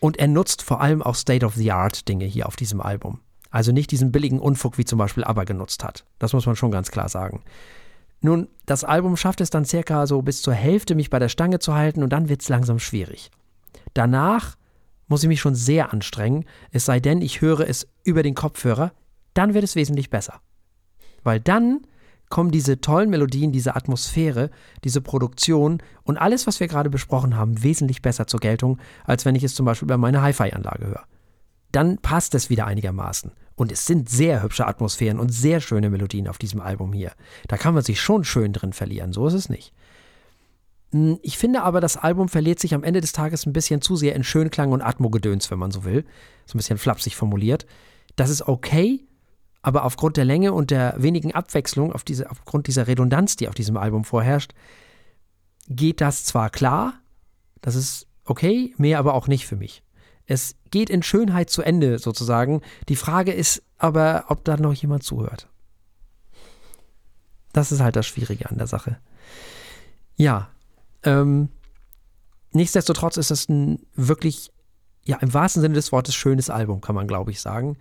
[0.00, 3.20] Und er nutzt vor allem auch State-of-the-Art-Dinge hier auf diesem Album.
[3.50, 6.04] Also nicht diesen billigen Unfug, wie zum Beispiel ABBA genutzt hat.
[6.18, 7.42] Das muss man schon ganz klar sagen.
[8.20, 11.60] Nun, das Album schafft es dann circa so bis zur Hälfte, mich bei der Stange
[11.60, 13.30] zu halten und dann wird es langsam schwierig.
[13.94, 14.56] Danach
[15.06, 18.92] muss ich mich schon sehr anstrengen, es sei denn, ich höre es über den Kopfhörer,
[19.34, 20.40] dann wird es wesentlich besser.
[21.22, 21.80] Weil dann
[22.28, 24.50] kommen diese tollen Melodien, diese Atmosphäre,
[24.84, 29.34] diese Produktion und alles, was wir gerade besprochen haben, wesentlich besser zur Geltung, als wenn
[29.34, 31.04] ich es zum Beispiel über meine Hi-Fi-Anlage höre.
[31.72, 33.32] Dann passt es wieder einigermaßen.
[33.54, 37.12] Und es sind sehr hübsche Atmosphären und sehr schöne Melodien auf diesem Album hier.
[37.48, 39.72] Da kann man sich schon schön drin verlieren, so ist es nicht.
[40.92, 43.96] Hm, ich finde aber, das Album verliert sich am Ende des Tages ein bisschen zu
[43.96, 46.04] sehr in Schönklang und Atmogedöns, wenn man so will.
[46.46, 47.66] So ein bisschen flapsig formuliert.
[48.16, 49.06] Das ist okay,
[49.62, 53.54] aber aufgrund der Länge und der wenigen Abwechslung, auf diese, aufgrund dieser Redundanz, die auf
[53.54, 54.52] diesem Album vorherrscht,
[55.68, 56.94] geht das zwar klar,
[57.60, 59.82] das ist okay, mehr aber auch nicht für mich.
[60.26, 62.60] Es geht in Schönheit zu Ende sozusagen.
[62.88, 65.48] Die Frage ist aber, ob da noch jemand zuhört.
[67.52, 68.98] Das ist halt das Schwierige an der Sache.
[70.16, 70.50] Ja,
[71.04, 71.48] ähm,
[72.52, 74.50] nichtsdestotrotz ist das ein wirklich,
[75.04, 77.76] ja, im wahrsten Sinne des Wortes schönes Album, kann man glaube ich sagen.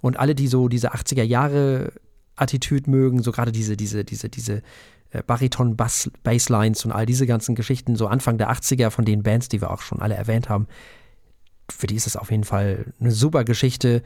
[0.00, 1.92] Und alle, die so diese 80er Jahre
[2.36, 4.62] Attitüde mögen, so gerade diese, diese, diese, diese
[5.10, 9.60] äh, Bariton-Basslines und all diese ganzen Geschichten, so Anfang der 80er von den Bands, die
[9.60, 10.68] wir auch schon alle erwähnt haben,
[11.70, 14.02] für die ist es auf jeden Fall eine super Geschichte.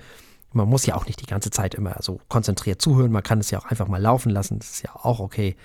[0.53, 3.51] Man muss ja auch nicht die ganze Zeit immer so konzentriert zuhören, man kann es
[3.51, 5.57] ja auch einfach mal laufen lassen, das ist ja auch okay.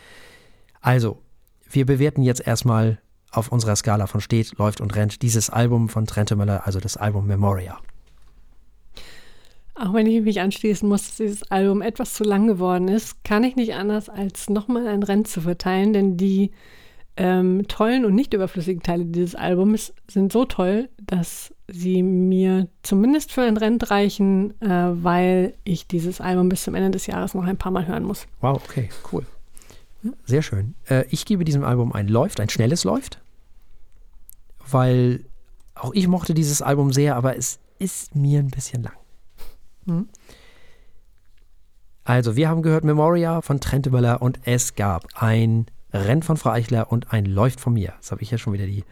[0.81, 1.21] Also,
[1.69, 2.99] wir bewerten jetzt erstmal
[3.31, 6.97] auf unserer Skala von steht, läuft und rennt dieses Album von Trente Möller, also das
[6.97, 7.77] Album Memoria.
[9.75, 13.43] Auch wenn ich mich anschließen muss, dass dieses Album etwas zu lang geworden ist, kann
[13.43, 16.51] ich nicht anders, als nochmal ein Rennen zu verteilen, denn die
[17.15, 23.31] ähm, tollen und nicht überflüssigen Teile dieses Albums sind so toll, dass sie mir zumindest
[23.31, 27.43] für ein Rent reichen, äh, weil ich dieses Album bis zum Ende des Jahres noch
[27.43, 28.27] ein paar Mal hören muss.
[28.41, 29.25] Wow, okay, cool.
[30.25, 30.75] Sehr schön.
[30.87, 33.19] Äh, ich gebe diesem Album ein Läuft, ein schnelles Läuft,
[34.69, 35.25] weil
[35.75, 38.95] auch ich mochte dieses Album sehr, aber es ist mir ein bisschen lang.
[39.85, 40.09] Mhm.
[42.03, 46.91] Also, wir haben gehört Memoria von Trenteböller und es gab ein Renn von Frau Eichler
[46.91, 47.93] und ein Läuft von mir.
[47.97, 48.85] Das habe ich ja schon wieder die,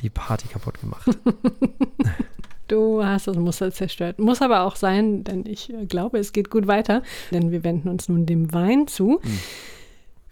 [0.00, 1.06] die Party kaputt gemacht.
[2.72, 4.18] Du hast das Muster zerstört.
[4.18, 7.02] Muss aber auch sein, denn ich glaube, es geht gut weiter.
[7.30, 9.20] Denn wir wenden uns nun dem Wein zu.
[9.22, 9.38] Mhm.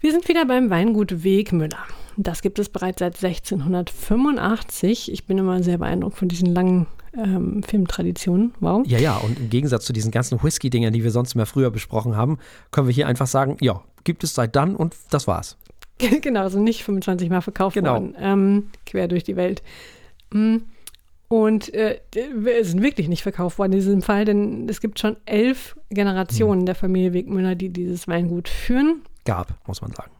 [0.01, 1.77] Wir sind wieder beim Weingut Wegmüller.
[2.17, 5.11] Das gibt es bereits seit 1685.
[5.11, 8.53] Ich bin immer sehr beeindruckt von diesen langen ähm, Filmtraditionen.
[8.59, 8.85] Wow.
[8.87, 12.15] Ja, ja, und im Gegensatz zu diesen ganzen Whisky-Dingern, die wir sonst immer früher besprochen
[12.15, 12.39] haben,
[12.71, 15.57] können wir hier einfach sagen, ja, gibt es seit dann und das war's.
[16.21, 17.93] genau, also nicht 25 Mal verkauft Genau.
[17.93, 19.61] worden, ähm, quer durch die Welt.
[20.33, 20.57] Mm,
[21.27, 21.99] Und äh,
[22.59, 26.65] es sind wirklich nicht verkauft worden in diesem Fall, denn es gibt schon elf Generationen
[26.65, 29.01] der Familie Wegmüller, die dieses Weingut führen.
[29.25, 30.11] Gab, muss man sagen.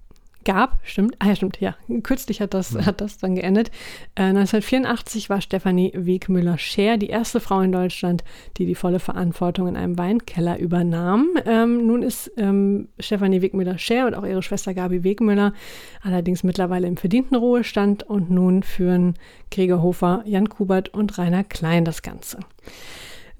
[0.43, 1.75] Gab, stimmt, ah ja, stimmt, ja.
[2.01, 3.69] Kürzlich hat das, hat das dann geendet.
[4.15, 8.23] Äh, 1984 war Stefanie Wegmüller-Scher die erste Frau in Deutschland,
[8.57, 11.29] die die volle Verantwortung in einem Weinkeller übernahm.
[11.45, 15.53] Ähm, nun ist ähm, Stefanie Wegmüller-Scher und auch ihre Schwester Gabi Wegmüller
[16.01, 19.13] allerdings mittlerweile im verdienten Ruhestand und nun führen
[19.51, 22.39] Gregor Hofer, Jan Kubert und Rainer Klein das Ganze.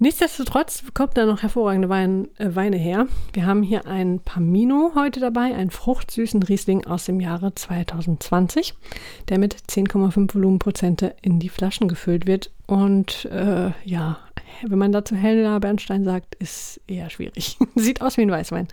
[0.02, 3.06] Nichtsdestotrotz kommt da noch hervorragende Wein, äh, Weine her.
[3.34, 8.74] Wir haben hier einen Pamino heute dabei, einen fruchtsüßen Riesling aus dem Jahre 2020,
[9.28, 12.50] der mit 10,5 Volumenprozente in die Flaschen gefüllt wird.
[12.66, 14.18] Und äh, ja,
[14.66, 17.56] wenn man dazu Helena Bernstein sagt, ist eher schwierig.
[17.76, 18.66] Sieht aus wie ein Weißwein.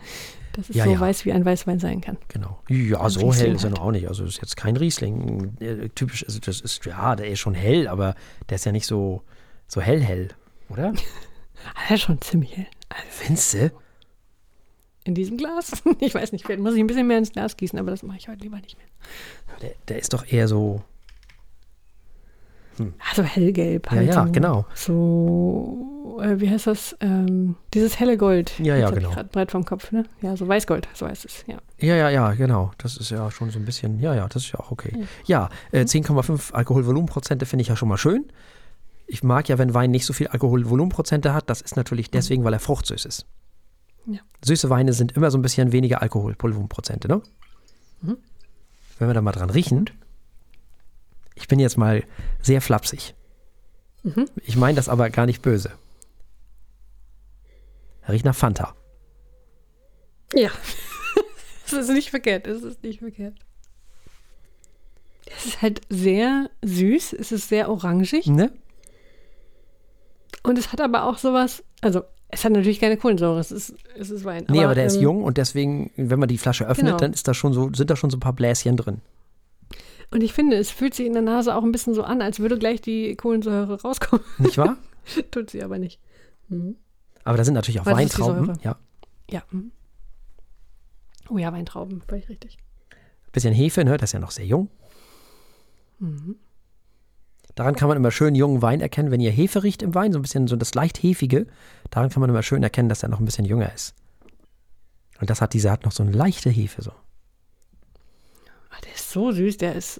[0.54, 1.00] Das ist Ja, so ja.
[1.00, 2.18] weiß, wie ein Weißwein sein kann.
[2.30, 2.60] Genau.
[2.70, 4.08] Ja, Ein so Riesling hell ist er noch auch nicht.
[4.08, 5.56] Also ist jetzt kein Riesling.
[5.60, 8.16] Äh, typisch, also das ist, ja, der ist schon hell, aber
[8.50, 9.22] der ist ja nicht so,
[9.68, 10.30] so hell hell,
[10.70, 10.94] oder?
[11.90, 12.68] Der ist schon ziemlich hell.
[12.90, 13.72] Also Findest du?
[15.04, 15.72] in diesem Glas.
[16.00, 18.18] Ich weiß nicht, vielleicht muss ich ein bisschen mehr ins Glas gießen, aber das mache
[18.18, 18.88] ich heute lieber nicht mehr.
[19.62, 20.82] Der, der ist doch eher so,
[23.10, 24.08] Also hellgelb ja, halt.
[24.08, 24.66] ja, so, genau.
[24.74, 26.96] So, äh, wie heißt das?
[27.02, 28.58] Ähm, dieses helle Gold.
[28.60, 29.10] Ja, ja, genau.
[29.12, 30.06] Grad breit vom Kopf, ne?
[30.22, 31.58] Ja, so Weißgold, so heißt es, ja.
[31.80, 32.72] Ja, ja, ja, genau.
[32.78, 35.06] Das ist ja schon so ein bisschen, ja, ja, das ist ja auch okay.
[35.26, 38.32] Ja, äh, 10,5 Alkoholvolumenprozente finde ich ja schon mal schön.
[39.12, 41.49] Ich mag ja, wenn Wein nicht so viel Alkoholvolumenprozente hat.
[41.49, 43.26] Das ist natürlich deswegen, weil er fruchtsüß ist.
[44.05, 44.20] Ja.
[44.45, 47.24] Süße Weine sind immer so ein bisschen weniger Alkoholvolumenprozente, ne?
[48.01, 48.18] Mhm.
[48.99, 49.89] Wenn wir da mal dran riechen.
[51.34, 52.03] Ich bin jetzt mal
[52.39, 53.16] sehr flapsig.
[54.03, 54.26] Mhm.
[54.43, 55.72] Ich meine das aber gar nicht böse.
[58.07, 58.76] Riecht nach Fanta.
[60.34, 60.51] Ja.
[61.66, 63.36] Es ist nicht verkehrt, es ist nicht verkehrt.
[65.28, 68.51] Es ist halt sehr süß, es ist sehr orangig Ne?
[70.44, 74.10] Und es hat aber auch sowas, also es hat natürlich keine Kohlensäure, es ist, es
[74.10, 74.46] ist Wein.
[74.50, 76.98] Nee, aber, der ist ähm, jung und deswegen, wenn man die Flasche öffnet, Genau.
[76.98, 79.02] dann ist da schon so, sind da schon so ein paar Bläschen drin.
[80.12, 82.40] Und ich finde, es fühlt sich in der Nase auch ein bisschen so an, als
[82.40, 84.26] würde gleich die Kohlensäure rauskommen.
[84.40, 84.78] Nicht wahr?
[85.32, 86.00] Tut sie aber nicht.
[86.48, 86.76] Mhm.
[87.24, 88.58] Aber da sind natürlich auch Weil ist Weintrauben.
[88.64, 88.78] Ja.
[89.30, 89.44] Ja.
[89.52, 89.72] mhm.
[91.30, 92.58] Oh ja, Weintrauben, völlig richtig.
[93.32, 93.98] Bisschen Hefe, ne?
[93.98, 94.70] Das ist ja noch sehr jung.
[96.00, 96.38] Mhm.
[97.60, 100.20] Daran kann man immer schön jungen Wein erkennen, wenn ihr Hefe riecht im Wein, so
[100.20, 101.45] ein bisschen so das leicht hefige.
[101.89, 103.95] Daran kann man immer schön erkennen, dass er noch ein bisschen jünger ist.
[105.20, 106.91] Und das hat dieser hat noch so eine leichte Hefe so.
[108.70, 109.99] Ah, der ist so süß, der ist.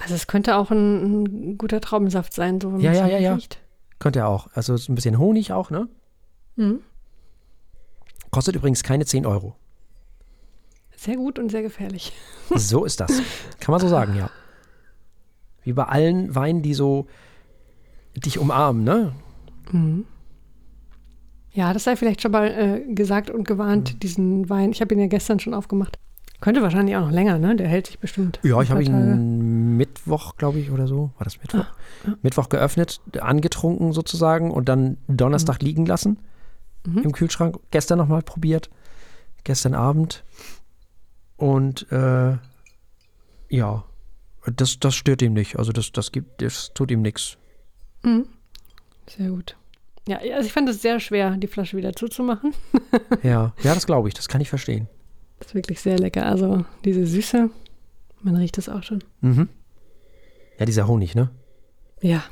[0.00, 3.34] Also es könnte auch ein, ein guter Traubensaft sein, so Ja, ja, ja, ja.
[3.34, 3.58] riecht.
[3.98, 4.48] Könnte er auch.
[4.52, 5.88] Also so ein bisschen Honig auch, ne?
[6.56, 6.80] Mhm.
[8.30, 9.56] Kostet übrigens keine 10 Euro.
[10.94, 12.12] Sehr gut und sehr gefährlich.
[12.54, 13.10] So ist das.
[13.60, 14.28] Kann man so sagen, ja.
[15.64, 17.06] Wie bei allen Weinen, die so
[18.16, 19.12] dich umarmen, ne?
[19.70, 20.04] Mhm.
[21.52, 23.98] Ja, das sei vielleicht schon mal äh, gesagt und gewarnt, Mhm.
[24.00, 24.70] diesen Wein.
[24.72, 25.98] Ich habe ihn ja gestern schon aufgemacht.
[26.40, 27.54] Könnte wahrscheinlich auch noch länger, ne?
[27.54, 28.40] Der hält sich bestimmt.
[28.42, 28.96] Ja, ich habe Tage.
[28.96, 31.10] ihn Mittwoch, glaube ich, oder so.
[31.18, 31.66] War das Mittwoch?
[32.22, 36.18] Mittwoch geöffnet, angetrunken sozusagen und dann Donnerstag liegen lassen
[36.84, 36.98] Mhm.
[36.98, 37.58] im Kühlschrank.
[37.70, 38.70] Gestern nochmal probiert.
[39.44, 40.24] Gestern Abend.
[41.36, 42.36] Und äh,
[43.48, 43.84] ja,
[44.46, 45.56] das, das stört ihm nicht.
[45.58, 47.36] Also das, das gibt, das tut ihm nichts.
[48.02, 48.26] Mhm.
[49.08, 49.56] Sehr gut.
[50.08, 52.54] Ja, also ich fand es sehr schwer, die Flasche wieder zuzumachen.
[53.22, 54.14] Ja, ja, das glaube ich.
[54.14, 54.88] Das kann ich verstehen.
[55.38, 56.26] Das ist wirklich sehr lecker.
[56.26, 57.50] Also diese Süße,
[58.20, 59.04] man riecht es auch schon.
[59.20, 59.48] Mhm.
[60.58, 61.30] Ja, dieser Honig, ne?
[62.00, 62.24] Ja.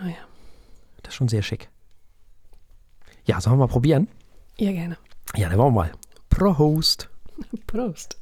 [0.00, 0.16] Ja, ja.
[1.02, 1.68] Das ist schon sehr schick.
[3.24, 4.08] Ja, sollen wir mal probieren?
[4.58, 4.96] Ja, gerne.
[5.36, 5.92] Ja, dann wollen wir mal.
[6.30, 7.08] Prost.
[7.66, 8.16] Prost.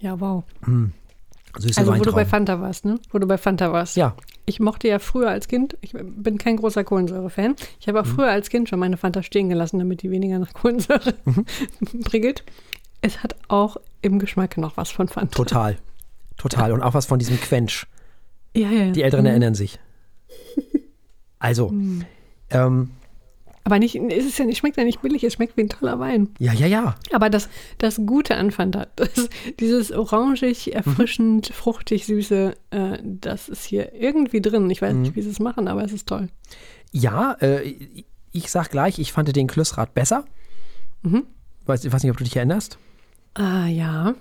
[0.00, 0.44] Ja, wow.
[0.66, 0.86] Mm,
[1.58, 2.14] Süße Also wo du Weintrauben.
[2.14, 2.98] bei Fanta warst, ne?
[3.10, 3.96] Wo du bei Fanta warst.
[3.96, 4.14] ja,
[4.46, 7.54] Ich mochte ja früher als Kind, ich bin kein großer Kohlensäure-Fan.
[7.80, 8.10] Ich habe auch Mhm.
[8.14, 11.44] früher als Kind schon meine Fanta stehen gelassen, damit die weniger nach Kohlensäure Mhm.
[12.04, 12.44] prickelt.
[13.02, 15.34] Es hat auch im Geschmack noch was von Fanta.
[15.36, 15.76] total.
[16.36, 16.72] Total.
[16.72, 17.86] Und auch was von diesem Quench.
[18.56, 18.90] Ja, ja.
[18.92, 19.30] Die Älteren Mhm.
[19.30, 19.78] erinnern sich.
[21.38, 21.72] Also,
[22.50, 22.90] ähm,
[23.62, 25.98] Aber nicht, es ist ja nicht, schmeckt ja nicht billig, es schmeckt wie ein toller
[26.00, 26.30] Wein.
[26.38, 26.96] ja, ja, ja.
[27.12, 27.48] Aber das,
[27.78, 29.28] das Gute an Fanta, das,
[29.60, 34.68] dieses orangig, erfrischend, fruchtig, süße, äh, das ist hier irgendwie drin.
[34.70, 35.02] Ich weiß Mhm.
[35.02, 36.28] nicht, wie sie es machen, aber es ist toll.
[36.90, 37.74] Ja, äh,
[38.32, 40.24] ich sag gleich, ich fand den Klössrad besser.
[41.02, 41.24] Mhm.
[41.66, 42.78] Weiß, ich weiß nicht, ob du dich erinnerst.
[43.34, 44.14] Ah, ja.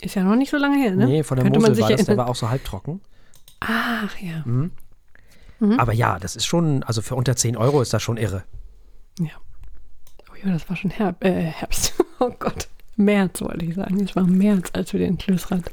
[0.00, 1.06] Ist ja noch nicht so lange her, ne?
[1.06, 2.16] Nee, von der Könnte Mosel war das, der erinnern.
[2.18, 3.00] war auch so halbtrocken.
[3.60, 4.42] Ach, ja.
[4.44, 4.70] Mhm.
[5.60, 5.78] Mhm.
[5.80, 8.44] Aber ja, das ist schon, also für unter 10 Euro ist das schon irre.
[9.20, 9.32] Ja.
[10.30, 11.94] Oh ja, das war schon Herb äh, Herbst.
[12.18, 12.68] Oh Gott.
[12.96, 14.00] März wollte ich sagen.
[14.02, 15.70] Es war März, als wir den Klößrad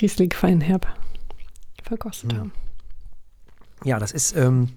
[0.00, 0.86] Riesling Feinherb
[1.82, 2.38] verkostet Mhm.
[2.38, 2.52] haben.
[3.84, 4.70] Ja, das ist ähm,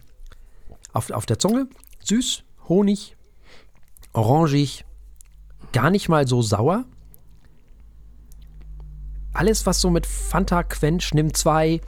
[0.91, 1.69] auf, auf der Zunge
[2.03, 3.15] süß, Honig,
[4.11, 4.83] orangig,
[5.71, 6.83] gar nicht mal so sauer.
[9.33, 11.79] Alles, was so mit Fanta, Quench, Nimm 2,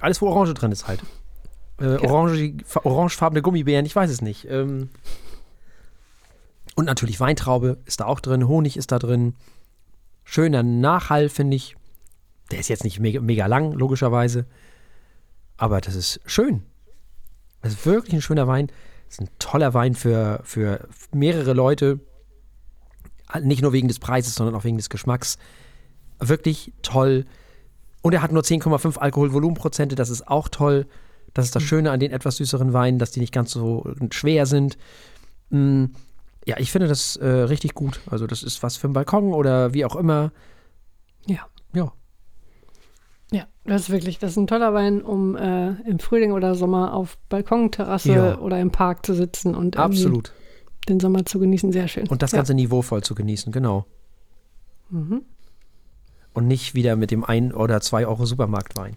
[0.00, 1.02] alles, wo Orange drin ist halt.
[1.80, 4.46] Äh, orange, orangefarbene Gummibären, ich weiß es nicht.
[4.50, 4.90] Ähm,
[6.74, 9.34] und natürlich Weintraube ist da auch drin, Honig ist da drin.
[10.24, 11.76] Schöner Nachhall, finde ich.
[12.50, 14.46] Der ist jetzt nicht mega, mega lang, logischerweise.
[15.56, 16.62] Aber das ist schön.
[17.62, 18.68] Das ist wirklich ein schöner Wein.
[19.06, 22.00] Das ist ein toller Wein für, für mehrere Leute.
[23.42, 25.38] Nicht nur wegen des Preises, sondern auch wegen des Geschmacks.
[26.18, 27.26] Wirklich toll.
[28.02, 29.96] Und er hat nur 10,5 Alkoholvolumenprozente.
[29.96, 30.86] Das ist auch toll.
[31.34, 34.46] Das ist das Schöne an den etwas süßeren Weinen, dass die nicht ganz so schwer
[34.46, 34.76] sind.
[35.50, 35.86] Mm,
[36.46, 38.00] Ja, ich finde das äh, richtig gut.
[38.10, 40.32] Also, das ist was für einen Balkon oder wie auch immer.
[41.26, 41.46] Ja.
[41.74, 41.92] Ja.
[43.30, 46.94] Ja, das ist wirklich, das ist ein toller Wein, um äh, im Frühling oder Sommer
[46.94, 48.38] auf Balkonterrasse Ja.
[48.38, 50.32] oder im Park zu sitzen und Absolut.
[50.88, 51.70] den Sommer zu genießen.
[51.70, 52.06] Sehr schön.
[52.08, 53.84] Und das Ganze niveauvoll zu genießen, genau.
[54.90, 54.98] Ja.
[54.98, 55.22] Mhm.
[56.32, 58.96] Und nicht wieder mit dem 1 oder 2 Euro Supermarktwein.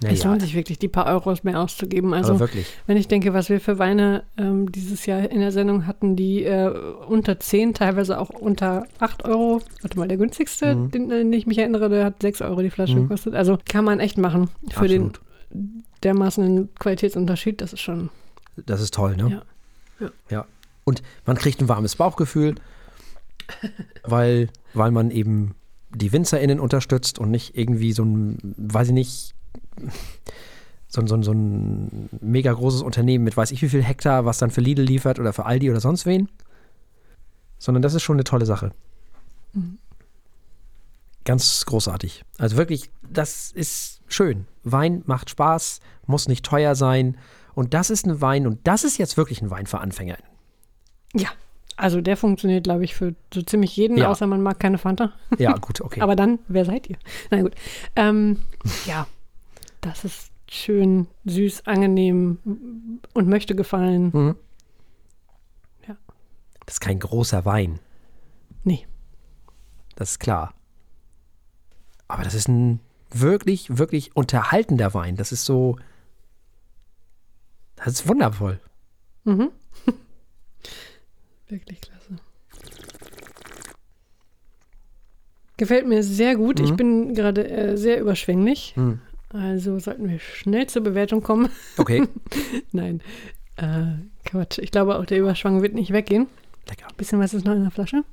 [0.00, 2.14] Es Naja, lohnt sich wirklich, die paar Euros mehr auszugeben.
[2.14, 2.38] Also,
[2.86, 6.44] wenn ich denke, was wir für Weine ähm, dieses Jahr in der Sendung hatten, die
[6.44, 6.68] äh,
[7.08, 9.60] unter 10, teilweise auch unter 8 Euro.
[9.82, 10.90] Warte mal, der günstigste, Mhm.
[10.92, 13.02] den, an den ich mich erinnere, der hat 6 Euro die Flasche Mhm.
[13.08, 13.34] gekostet.
[13.34, 14.50] Also kann man echt machen.
[14.70, 15.20] Für Absolut.
[15.52, 18.10] den dermaßen Qualitätsunterschied, das ist schon.
[18.66, 19.42] Das ist toll, ne?
[20.00, 20.06] Ja.
[20.06, 20.10] Ja.
[20.30, 20.46] ja.
[20.84, 22.54] Und man kriegt ein warmes Bauchgefühl,
[24.04, 25.54] weil, weil man eben
[25.90, 29.34] die WinzerInnen unterstützt und nicht irgendwie so ein, weiß ich nicht,
[30.88, 34.38] so, ein- so, so ein mega großes Unternehmen mit weiß ich wie viel Hektar, was
[34.38, 36.28] dann für Lidl liefert oder für Aldi oder sonst wen.
[37.58, 38.72] Sondern das ist schon eine tolle Sache.
[39.52, 39.78] Mhm.
[41.24, 42.24] Ganz großartig.
[42.38, 44.46] Also wirklich, das ist schön.
[44.64, 47.18] Wein macht Spaß, muss nicht teuer sein.
[47.54, 50.30] Und das ist ein Wein, und das ist jetzt wirklich ein Wein für AnfängerInnen.
[51.14, 51.28] Ja.
[51.76, 54.08] Also der funktioniert, glaube ich, für so ziemlich jeden, Ja.
[54.08, 55.12] außer man mag keine Fanta.
[55.38, 56.00] Ja, gut, okay.
[56.00, 56.96] Aber dann, wer seid ihr?
[57.30, 57.54] Na gut.
[57.94, 58.38] Ähm,
[58.86, 59.06] ja,
[59.80, 62.38] das ist schön, süß, angenehm
[63.14, 64.10] und möchte gefallen.
[64.12, 64.36] Mhm.
[65.86, 65.96] Ja.
[66.66, 67.78] Das ist kein großer Wein.
[68.64, 68.86] Nee.
[69.96, 70.54] Das ist klar.
[72.08, 75.16] Aber das ist ein wirklich, wirklich unterhaltender Wein.
[75.16, 75.76] Das ist so.
[77.76, 78.60] Das ist wundervoll.
[79.24, 79.50] Mhm.
[81.48, 82.16] Wirklich klasse.
[85.56, 86.60] Gefällt mir sehr gut.
[86.60, 86.76] Ich Mhm.
[86.76, 88.74] bin gerade äh, sehr überschwänglich.
[88.76, 89.00] Mhm.
[89.30, 91.50] Also sollten wir schnell zur Bewertung kommen.
[91.76, 92.06] Okay.
[92.72, 93.00] Nein.
[93.56, 93.84] Äh,
[94.24, 94.58] Quatsch.
[94.58, 96.26] Ich glaube, auch der Überschwang wird nicht weggehen.
[96.68, 96.86] Lecker.
[96.96, 98.04] Bisschen was ist noch in der Flasche.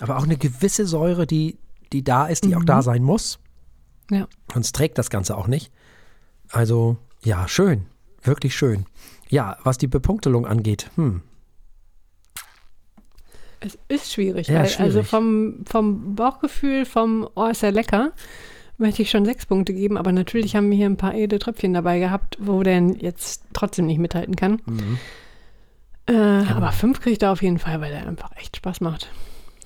[0.00, 1.58] Aber auch eine gewisse Säure, die,
[1.92, 2.66] die da ist, die auch Mhm.
[2.66, 3.38] da sein muss.
[4.10, 4.26] Ja.
[4.52, 5.72] Sonst trägt das Ganze auch nicht.
[6.50, 7.86] Also, ja, schön.
[8.22, 8.86] Wirklich schön.
[9.28, 11.22] Ja, was die Bepunktelung angeht, hm.
[13.64, 14.80] Es ist schwierig, Ja, weil schwierig.
[14.96, 18.12] also vom, vom Bauchgefühl, vom Oh, ist ja lecker,
[18.78, 21.72] möchte ich schon sechs Punkte geben, aber natürlich haben wir hier ein paar edle Tröpfchen
[21.74, 24.60] dabei gehabt, wo der jetzt trotzdem nicht mithalten kann.
[24.66, 24.98] Mhm.
[26.06, 29.08] Äh, aber fünf kriegt er auf jeden Fall, weil er einfach echt Spaß macht.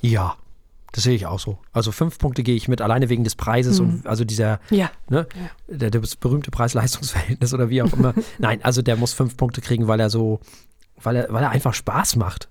[0.02, 0.36] Ja,
[0.92, 1.58] das sehe ich auch so.
[1.72, 3.86] Also fünf Punkte gehe ich mit, alleine wegen des Preises Mhm.
[3.88, 4.90] und also dieser, Ja.
[5.08, 5.26] ne,
[5.68, 5.76] Ja.
[5.76, 8.12] der, das berühmte Preis-Leistungs-Verhältnis oder wie auch immer.
[8.38, 10.40] Nein, also der muss fünf Punkte kriegen, weil er so,
[11.02, 12.48] weil er, weil er einfach Spaß macht.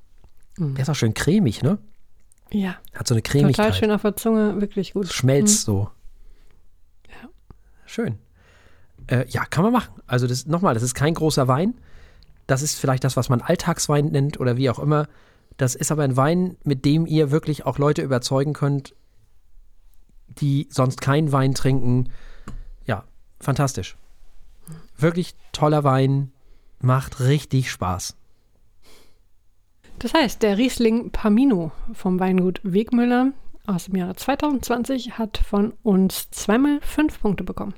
[0.58, 0.76] Mhm.
[0.76, 1.78] Der ist auch schön cremig, ne?
[2.52, 3.76] Ja, Hat so eine total Cremigkeit.
[3.76, 5.12] schön auf der Zunge, wirklich gut.
[5.12, 5.90] Schmelzt so.
[7.10, 7.30] Ja.
[7.86, 8.20] Schön.
[9.08, 9.94] Äh, ja, kann man machen.
[10.08, 11.76] Also das nochmal, das ist kein großer Wein.
[12.48, 15.08] Das ist vielleicht das, was man Alltagswein nennt oder wie auch immer.
[15.58, 18.94] Das ist aber ein Wein, mit dem ihr wirklich auch Leute überzeugen könnt,
[20.28, 22.10] die sonst keinen Wein trinken.
[22.86, 23.06] Ja,
[23.40, 23.98] fantastisch.
[24.98, 26.32] Wirklich toller Wein,
[26.80, 28.16] macht richtig Spaß.
[30.00, 33.32] Das heißt, der Riesling Pamino vom Weingut Wegmüller
[33.66, 37.74] aus dem Jahre 2020 hat von uns zweimal fünf Punkte bekommen.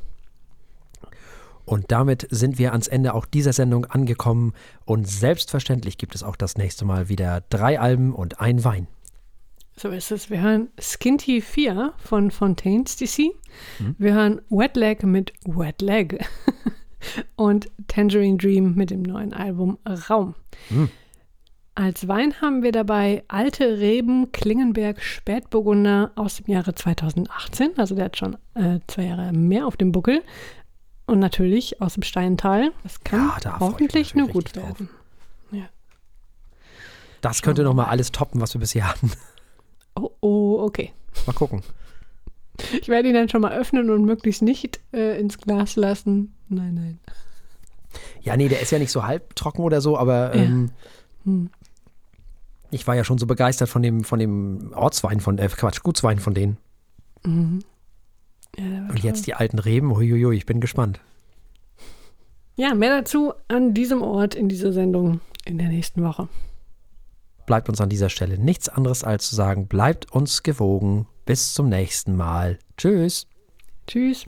[1.66, 4.54] Und damit sind wir ans Ende auch dieser Sendung angekommen.
[4.86, 8.88] Und selbstverständlich gibt es auch das nächste Mal wieder drei Alben und ein Wein.
[9.76, 10.30] So ist es.
[10.30, 13.34] Wir hören Skinty 4 von Fontaines DC.
[13.78, 13.96] Hm.
[13.98, 16.26] Wir hören Wet Leg mit Wet Leg.
[17.36, 19.78] und Tangerine Dream mit dem neuen Album
[20.10, 20.36] Raum.
[20.70, 20.90] Hm.
[21.78, 27.78] Als Wein haben wir dabei Alte Reben Klingenberg Spätburgunder aus dem Jahre 2018.
[27.78, 30.24] Also der hat schon äh, zwei Jahre mehr auf dem Buckel.
[31.06, 32.72] Und natürlich aus dem Steintal.
[32.82, 34.90] Das kann ja, da hoffentlich nur gut werden.
[35.52, 35.66] Ja.
[37.22, 39.12] Das könnte nochmal alles toppen, was wir bisher hatten.
[39.94, 40.94] Oh, oh, okay.
[41.28, 41.62] Mal gucken.
[42.82, 46.36] Ich werde ihn dann schon mal öffnen und möglichst nicht äh, ins Glas lassen.
[46.50, 47.00] Nein, nein.
[48.22, 50.72] Ja, nee, der ist ja nicht so halbtrocken oder so, aber ähm,
[51.24, 51.32] ja.
[51.32, 51.50] hm.
[52.72, 56.20] Ich war ja schon so begeistert von dem, von dem Ortswein von, äh, Quatsch, Gutswein
[56.20, 56.58] von denen.
[57.24, 57.60] Mhm.
[58.58, 61.00] Ja, und jetzt die alten Reben, huiuiui, ich bin gespannt.
[62.56, 66.28] Ja, mehr dazu an diesem Ort in dieser Sendung in der nächsten Woche.
[67.46, 71.08] Bleibt uns an dieser Stelle nichts anderes als zu sagen, bleibt uns gewogen.
[71.26, 72.58] Bis zum nächsten Mal.
[72.78, 73.28] Tschüss.
[73.86, 74.28] Tschüss.